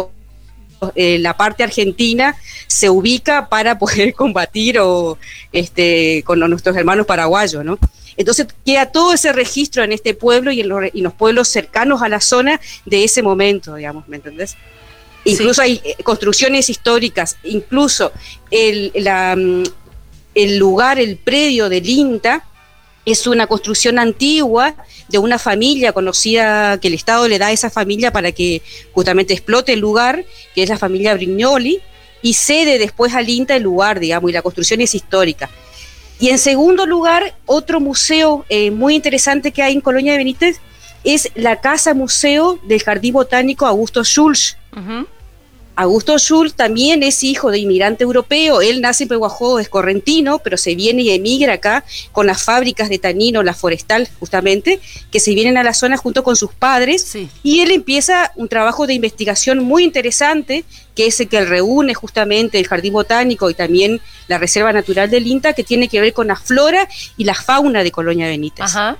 eh, 0.95 1.19
la 1.19 1.37
parte 1.37 1.63
argentina 1.63 2.35
se 2.67 2.89
ubica 2.89 3.49
para 3.49 3.77
poder 3.79 4.13
combatir 4.13 4.79
o, 4.79 5.17
este, 5.51 6.23
con 6.23 6.39
nuestros 6.39 6.75
hermanos 6.75 7.05
paraguayos, 7.05 7.63
¿no? 7.63 7.77
Entonces 8.17 8.47
queda 8.65 8.87
todo 8.87 9.13
ese 9.13 9.31
registro 9.31 9.83
en 9.83 9.91
este 9.91 10.13
pueblo 10.13 10.51
y 10.51 10.61
en, 10.61 10.69
los, 10.69 11.13
pueblos 11.13 11.47
cercanos 11.47 12.01
a 12.01 12.09
la 12.09 12.19
zona 12.19 12.59
de 12.85 13.03
ese 13.03 13.23
momento, 13.23 13.75
digamos, 13.75 14.07
¿me 14.07 14.17
entendés? 14.17 14.57
Incluso 15.25 15.61
hay 15.61 15.81
eh, 15.83 16.03
construcciones 16.03 16.69
históricas, 16.69 17.37
incluso 17.43 18.11
el, 18.49 18.91
mm, 18.95 19.63
el 20.35 20.57
lugar, 20.57 20.99
el 20.99 21.17
predio 21.17 21.69
del 21.69 21.87
INTA, 21.87 22.45
es 23.05 23.25
una 23.27 23.47
construcción 23.47 23.99
antigua 23.99 24.75
de 25.09 25.17
una 25.17 25.39
familia 25.39 25.91
conocida 25.91 26.79
que 26.79 26.87
el 26.87 26.93
Estado 26.93 27.27
le 27.27 27.39
da 27.39 27.47
a 27.47 27.51
esa 27.51 27.69
familia 27.69 28.11
para 28.11 28.31
que 28.31 28.61
justamente 28.93 29.33
explote 29.33 29.73
el 29.73 29.79
lugar, 29.79 30.25
que 30.53 30.63
es 30.63 30.69
la 30.69 30.77
familia 30.77 31.13
Brignoli, 31.15 31.81
y 32.21 32.33
cede 32.33 32.77
después 32.77 33.13
al 33.13 33.29
INTA 33.29 33.55
el 33.55 33.63
lugar, 33.63 33.99
digamos, 33.99 34.29
y 34.29 34.33
la 34.33 34.43
construcción 34.43 34.81
es 34.81 34.93
histórica. 34.93 35.49
Y 36.19 36.29
en 36.29 36.37
segundo 36.37 36.85
lugar, 36.85 37.35
otro 37.47 37.79
museo 37.79 38.45
eh, 38.47 38.69
muy 38.69 38.95
interesante 38.95 39.51
que 39.51 39.63
hay 39.63 39.73
en 39.73 39.81
Colonia 39.81 40.11
de 40.11 40.19
Benítez 40.19 40.61
es 41.03 41.29
la 41.35 41.61
Casa 41.61 41.93
Museo 41.93 42.59
del 42.63 42.81
Jardín 42.83 43.13
Botánico 43.13 43.65
Augusto 43.65 44.03
Schulz. 44.03 44.57
Augusto 45.75 46.17
Schultz 46.17 46.53
también 46.53 47.01
es 47.01 47.23
hijo 47.23 47.49
de 47.49 47.59
inmigrante 47.59 48.03
europeo, 48.03 48.61
él 48.61 48.81
nace 48.81 49.03
en 49.03 49.09
Pehuajó, 49.09 49.57
es 49.57 49.69
correntino, 49.69 50.39
pero 50.39 50.57
se 50.57 50.75
viene 50.75 51.01
y 51.01 51.11
emigra 51.11 51.53
acá 51.53 51.85
con 52.11 52.27
las 52.27 52.43
fábricas 52.43 52.89
de 52.89 52.99
tanino, 52.99 53.41
la 53.41 53.53
forestal 53.53 54.07
justamente, 54.19 54.79
que 55.11 55.19
se 55.19 55.33
vienen 55.33 55.57
a 55.57 55.63
la 55.63 55.73
zona 55.73 55.97
junto 55.97 56.23
con 56.23 56.35
sus 56.35 56.53
padres, 56.53 57.15
y 57.41 57.61
él 57.61 57.71
empieza 57.71 58.31
un 58.35 58.49
trabajo 58.49 58.85
de 58.85 58.93
investigación 58.93 59.59
muy 59.59 59.83
interesante, 59.83 60.65
que 60.93 61.07
es 61.07 61.19
el 61.21 61.29
que 61.29 61.45
reúne 61.45 61.93
justamente 61.93 62.59
el 62.59 62.67
Jardín 62.67 62.93
Botánico 62.93 63.49
y 63.49 63.53
también 63.53 64.01
la 64.27 64.37
Reserva 64.37 64.73
Natural 64.73 65.09
del 65.09 65.25
INTA, 65.25 65.53
que 65.53 65.63
tiene 65.63 65.87
que 65.87 66.01
ver 66.01 66.13
con 66.13 66.27
la 66.27 66.35
flora 66.35 66.87
y 67.15 67.23
la 67.23 67.33
fauna 67.33 67.81
de 67.83 67.91
Colonia 67.91 68.27
Benítez. 68.27 68.65
Ajá. 68.65 68.97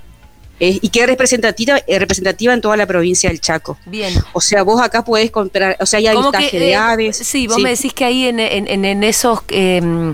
Eh, 0.63 0.77
y 0.79 0.89
que 0.89 0.99
es 0.99 1.07
representativa, 1.07 1.79
eh, 1.87 1.97
representativa 1.97 2.53
en 2.53 2.61
toda 2.61 2.77
la 2.77 2.85
provincia 2.85 3.31
del 3.31 3.41
Chaco. 3.41 3.79
Bien. 3.87 4.13
O 4.31 4.39
sea, 4.39 4.61
vos 4.61 4.79
acá 4.79 5.03
podés 5.03 5.31
comprar, 5.31 5.75
o 5.79 5.87
sea, 5.87 5.97
hay 5.97 6.05
avistaje 6.05 6.59
de 6.59 6.69
eh, 6.69 6.75
aves. 6.75 7.17
Sí, 7.17 7.47
vos 7.47 7.57
me 7.57 7.71
decís 7.71 7.91
que 7.93 8.05
ahí 8.05 8.27
en, 8.27 8.39
en, 8.39 9.03
esos, 9.03 9.39
em, 9.47 10.13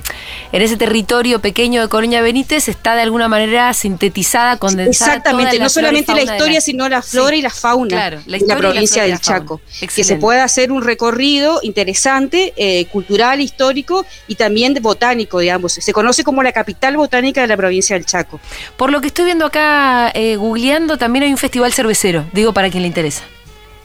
en 0.54 0.62
ese 0.62 0.77
territorio 0.77 1.42
pequeño 1.42 1.82
de 1.82 1.89
Colonia 1.89 2.22
Benítez 2.22 2.70
está 2.70 2.96
de 2.96 3.01
alguna 3.01 3.27
manera 3.27 3.74
sintetizada, 3.74 4.56
condensada. 4.56 5.16
Exactamente, 5.16 5.60
no 5.60 5.68
solamente 5.68 6.13
la 6.13 6.24
historia, 6.24 6.62
sino 6.62 6.88
la 6.88 7.01
flora 7.01 7.36
y 7.36 7.42
la 7.42 7.50
fauna 7.50 8.10
de 8.25 8.39
la 8.39 8.56
provincia 8.56 9.04
del 9.04 9.20
Chaco. 9.20 9.60
Que 9.82 10.06
se 10.06 10.16
pueda 10.16 10.46
hacer 10.46 10.72
un 10.72 10.82
recorrido 10.82 11.60
interesante, 11.62 12.88
cultural, 12.89 13.42
histórico 13.42 14.06
y 14.30 14.36
también 14.36 14.77
botánico, 14.82 15.39
digamos. 15.39 15.74
Se 15.74 15.92
conoce 15.92 16.24
como 16.24 16.42
la 16.42 16.54
capital 16.54 16.96
botánica 16.96 17.42
de 17.42 17.48
la 17.48 17.58
provincia 17.58 17.98
del 17.98 18.06
Chaco. 18.06 18.39
Por 18.77 18.94
lo 18.94 19.01
que 19.01 19.08
estoy 19.08 19.25
viendo 19.25 19.46
acá, 19.46 20.13
googleando 20.38 20.98
también 20.98 21.24
hay 21.24 21.32
un 21.32 21.38
festival 21.38 21.74
cervecero, 21.74 22.25
digo 22.34 22.53
para 22.53 22.70
quien 22.70 22.84
le 22.84 22.88
interesa. 22.88 23.24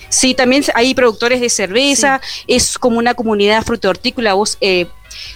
Sí, 0.08 0.34
también 0.34 0.62
hay 0.74 0.94
productores 0.94 1.40
de 1.40 1.48
cerveza, 1.48 2.20
es 2.46 2.76
como 2.76 2.98
una 2.98 3.14
comunidad 3.14 3.64
fruto-hortícola. 3.64 4.34
Eh, 4.60 4.86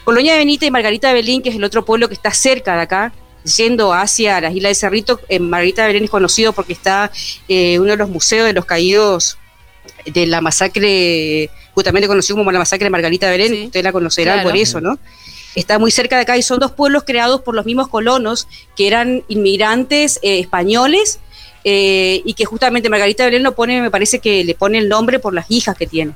Colonia 0.05 0.33
de 0.33 0.39
Benita 0.39 0.67
y 0.67 0.71
Margarita 0.71 1.09
de 1.09 1.15
Belín, 1.15 1.43
que 1.43 1.49
es 1.49 1.57
el 1.57 1.65
otro 1.65 1.85
pueblo 1.85 2.09
que 2.09 2.15
está 2.15 2.31
cerca 2.31 2.77
de 2.77 2.83
acá, 2.83 3.13
yendo 3.57 3.95
hacia 3.95 4.41
las 4.41 4.55
Islas 4.55 4.71
de 4.71 4.75
Cerrito. 4.75 5.21
en 5.29 5.49
Margarita 5.49 5.83
de 5.83 5.89
Belén 5.89 6.05
es 6.05 6.11
conocido 6.11 6.53
porque 6.53 6.75
está 6.75 7.11
eh, 7.49 7.79
uno 7.79 7.93
de 7.93 7.97
los 7.97 8.11
museos 8.11 8.47
de 8.47 8.53
los 8.53 8.67
caídos 8.67 9.39
de 10.05 10.27
la 10.27 10.41
masacre, 10.41 11.51
justamente 11.75 12.07
conocido 12.07 12.37
como 12.37 12.53
la 12.53 12.59
masacre 12.59 12.85
de 12.85 12.91
Margarita 12.91 13.31
de 13.31 13.39
Belén, 13.39 13.67
ustedes 13.67 13.85
la 13.85 13.93
conocerán 13.93 14.43
por 14.43 14.57
eso, 14.57 14.81
¿no? 14.81 14.99
Está 15.57 15.79
muy 15.79 15.91
cerca 15.91 16.17
de 16.17 16.23
acá 16.23 16.37
y 16.37 16.43
son 16.43 16.61
dos 16.61 16.71
pueblos 16.71 17.03
creados 17.05 17.41
por 17.41 17.55
los 17.55 17.65
mismos 17.65 17.89
colonos 17.89 18.47
que 18.77 18.87
eran 18.87 19.25
inmigrantes 19.27 20.21
eh, 20.23 20.39
españoles 20.39 21.19
eh, 21.65 22.23
y 22.25 22.35
que 22.35 22.45
justamente 22.45 22.91
Margarita 22.91 23.25
Belén 23.25 23.43
lo 23.43 23.57
pone, 23.57 23.81
me 23.81 23.91
parece 23.91 24.21
que 24.21 24.45
le 24.45 24.55
pone 24.55 24.79
el 24.79 24.89
nombre 24.89 25.19
por 25.19 25.35
las 25.35 25.51
hijas 25.51 25.77
que 25.77 25.87
tiene. 25.87 26.13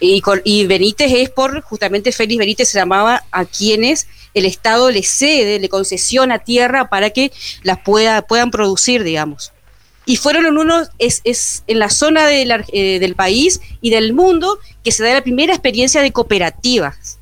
Y, 0.00 0.66
Benítez 0.66 1.10
es 1.12 1.30
por, 1.30 1.62
justamente 1.62 2.12
Félix 2.12 2.38
Benítez 2.38 2.68
se 2.68 2.78
llamaba 2.78 3.24
a 3.30 3.46
quienes 3.46 4.06
el 4.34 4.44
Estado 4.44 4.90
le 4.90 5.02
cede, 5.02 5.60
le 5.60 5.68
concesiona 5.70 6.40
tierra 6.40 6.90
para 6.90 7.10
que 7.10 7.32
las 7.62 7.78
pueda, 7.78 8.20
puedan 8.22 8.50
producir, 8.50 9.02
digamos. 9.04 9.52
Y 10.04 10.16
fueron 10.16 10.44
en 10.44 10.58
uno, 10.58 10.82
es, 10.98 11.22
es 11.24 11.62
en 11.68 11.78
la 11.78 11.88
zona 11.88 12.30
eh, 12.30 12.98
del 12.98 13.14
país 13.14 13.60
y 13.80 13.88
del 13.88 14.12
mundo 14.12 14.58
que 14.82 14.92
se 14.92 15.04
da 15.04 15.14
la 15.14 15.22
primera 15.22 15.54
experiencia 15.54 16.02
de 16.02 16.12
cooperativas 16.12 17.18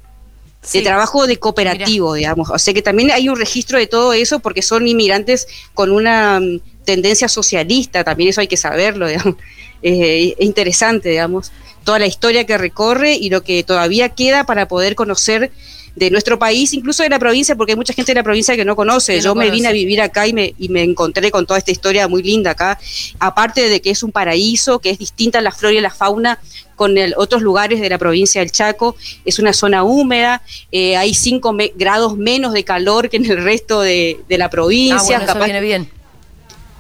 de 0.72 0.83
trabajo 0.83 1.27
de 1.27 1.38
cooperativo, 1.38 2.14
digamos. 2.14 2.51
O 2.51 2.59
sea 2.59 2.72
que 2.72 2.83
también 2.83 3.11
hay 3.11 3.29
un 3.29 3.37
registro 3.37 3.79
de 3.79 3.87
todo 3.87 4.12
eso 4.12 4.40
porque 4.40 4.62
son 4.62 4.87
inmigrantes 4.87 5.48
con 5.75 5.90
una 5.90 6.40
mm, 6.40 6.61
tendencia 6.85 7.29
socialista, 7.29 8.05
también 8.05 8.31
eso 8.31 8.40
hay 8.40 8.48
que 8.48 8.57
saberlo, 8.57 9.07
digamos. 9.09 9.37
es 9.83 10.35
interesante, 10.38 11.09
digamos, 11.11 11.53
toda 11.85 11.98
la 11.98 12.07
historia 12.07 12.46
que 12.46 12.57
recorre 12.59 13.14
y 13.14 13.31
lo 13.31 13.42
que 13.42 13.64
todavía 13.64 14.11
queda 14.11 14.44
para 14.44 14.68
poder 14.68 14.94
conocer 14.94 15.51
de 15.94 16.11
nuestro 16.11 16.38
país, 16.38 16.72
incluso 16.72 17.02
de 17.02 17.09
la 17.09 17.18
provincia, 17.18 17.55
porque 17.55 17.72
hay 17.72 17.76
mucha 17.76 17.92
gente 17.92 18.12
de 18.12 18.16
la 18.16 18.22
provincia 18.22 18.57
que 18.57 18.64
no 18.64 18.74
conoce. 18.76 19.20
Yo 19.20 19.35
me 19.35 19.50
vine 19.50 19.68
a 19.68 19.72
vivir 19.72 20.00
acá 20.00 20.26
y 20.26 20.33
me, 20.33 20.55
y 20.59 20.68
me 20.68 20.83
encontré 20.83 21.31
con 21.31 21.46
toda 21.46 21.59
esta 21.59 21.70
historia 21.70 22.09
muy 22.09 22.22
linda 22.22 22.52
acá, 22.52 22.78
aparte 23.18 23.68
de 23.68 23.81
que 23.81 23.90
es 23.90 24.02
un 24.02 24.12
paraíso, 24.12 24.78
que 24.78 24.90
es 24.90 24.98
distinta 24.98 25.40
la 25.40 25.52
flora 25.52 25.74
y 25.76 25.81
la 25.81 25.90
fauna 25.90 26.38
con 26.76 26.96
el, 26.98 27.14
otros 27.16 27.42
lugares 27.42 27.81
de 27.81 27.88
la 27.88 27.98
provincia 27.98 28.40
del 28.40 28.50
Chaco, 28.50 28.96
es 29.24 29.38
una 29.38 29.52
zona 29.52 29.85
húmeda, 29.85 30.42
eh, 30.72 30.96
hay 30.96 31.14
5 31.14 31.55
grados 31.76 32.16
menos 32.16 32.52
de 32.52 32.64
calor 32.64 33.09
que 33.09 33.18
en 33.18 33.26
el 33.31 33.42
resto 33.42 33.83
de, 33.83 34.18
la 34.28 34.48
provincia. 34.48 35.18
Ah, 35.18 35.35
bueno, 35.35 35.44
viene 35.44 35.61
bien 35.61 36.02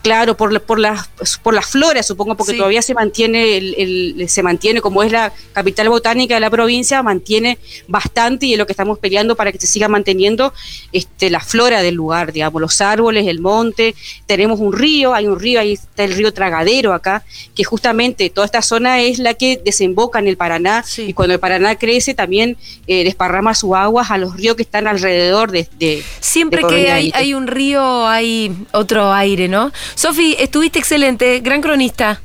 Claro, 0.02 0.36
por, 0.36 0.60
por, 0.62 0.80
las, 0.80 1.08
por 1.42 1.54
las 1.54 1.66
flores, 1.66 2.06
supongo, 2.06 2.34
porque 2.36 2.54
todavía 2.54 2.82
se 2.82 2.92
mantiene, 2.92 3.56
el, 3.56 4.24
se 4.28 4.42
mantiene, 4.42 4.80
como 4.80 5.04
es 5.04 5.12
la 5.12 5.32
capital 5.52 5.88
botánica 5.88 6.34
de 6.34 6.40
la 6.40 6.50
provincia, 6.50 7.02
mantiene 7.04 7.58
bastante 7.86 8.46
y 8.46 8.52
es 8.54 8.58
lo 8.58 8.66
que 8.66 8.72
estamos 8.72 8.98
peleando 8.98 9.36
para 9.36 9.52
que 9.52 9.60
se 9.60 9.68
siga 9.68 9.86
manteniendo 9.86 10.52
este, 10.90 11.30
la 11.30 11.38
flora 11.38 11.82
del 11.82 11.94
lugar, 11.94 12.32
digamos, 12.32 12.60
los 12.60 12.80
árboles, 12.80 13.28
el 13.28 13.40
monte. 13.40 13.94
Tenemos 14.26 14.58
un 14.58 14.72
río, 14.72 15.14
hay 15.14 15.28
un 15.28 15.38
río, 15.38 15.60
ahí 15.60 15.74
está 15.74 16.02
el 16.02 16.14
río 16.14 16.32
Tragadero 16.32 16.94
acá, 16.94 17.24
que 17.54 17.62
justamente 17.62 18.28
toda 18.28 18.46
esta 18.46 18.62
zona 18.62 19.00
es 19.02 19.20
la 19.20 19.34
que 19.34 19.60
desemboca 19.64 20.18
en 20.18 20.26
el 20.26 20.36
Paraná 20.36 20.84
y 20.96 21.12
cuando 21.12 21.34
el 21.34 21.40
Paraná 21.40 21.76
crece 21.76 22.14
también 22.14 22.56
eh, 22.88 23.04
desparrama 23.04 23.54
sus 23.54 23.74
aguas 23.76 24.10
a 24.10 24.18
los 24.18 24.36
ríos 24.36 24.56
que 24.56 24.62
están 24.62 24.88
alrededor 24.88 25.52
de... 25.52 25.68
de 25.78 26.02
Siempre 26.20 26.62
que 26.68 26.90
hay, 26.90 27.12
hay 27.14 27.34
un 27.34 27.46
río 27.46 28.08
hay 28.08 28.52
otro 28.72 29.12
aire, 29.12 29.46
¿no? 29.48 29.72
Sofi, 29.94 30.36
estuviste 30.38 30.78
excelente, 30.78 31.40
gran 31.40 31.60
cronista. 31.60 32.20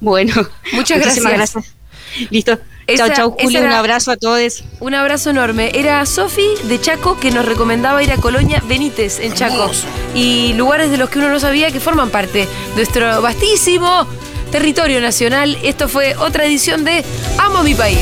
Bueno, 0.00 0.34
muchas 0.72 1.00
gracias. 1.00 1.24
gracias. 1.24 1.74
Listo. 2.30 2.58
chao, 2.96 3.08
chao, 3.14 3.36
Julio. 3.38 3.60
un 3.60 3.72
abrazo 3.72 4.12
a 4.12 4.16
todos. 4.16 4.64
Un 4.80 4.94
abrazo 4.94 5.30
enorme. 5.30 5.70
Era 5.74 6.04
Sofi 6.06 6.46
de 6.64 6.80
Chaco 6.80 7.18
que 7.18 7.30
nos 7.30 7.44
recomendaba 7.44 8.02
ir 8.02 8.12
a 8.12 8.16
Colonia 8.16 8.62
Benítez 8.66 9.20
en 9.20 9.34
Chaco. 9.34 9.70
Y 10.14 10.54
lugares 10.54 10.90
de 10.90 10.96
los 10.96 11.10
que 11.10 11.18
uno 11.18 11.28
no 11.28 11.40
sabía 11.40 11.70
que 11.70 11.80
forman 11.80 12.10
parte 12.10 12.40
de 12.40 12.48
nuestro 12.76 13.20
vastísimo 13.20 14.06
territorio 14.50 15.00
nacional. 15.00 15.58
Esto 15.62 15.88
fue 15.88 16.16
otra 16.16 16.46
edición 16.46 16.84
de 16.84 17.04
Amo 17.38 17.62
mi 17.62 17.74
país. 17.74 17.98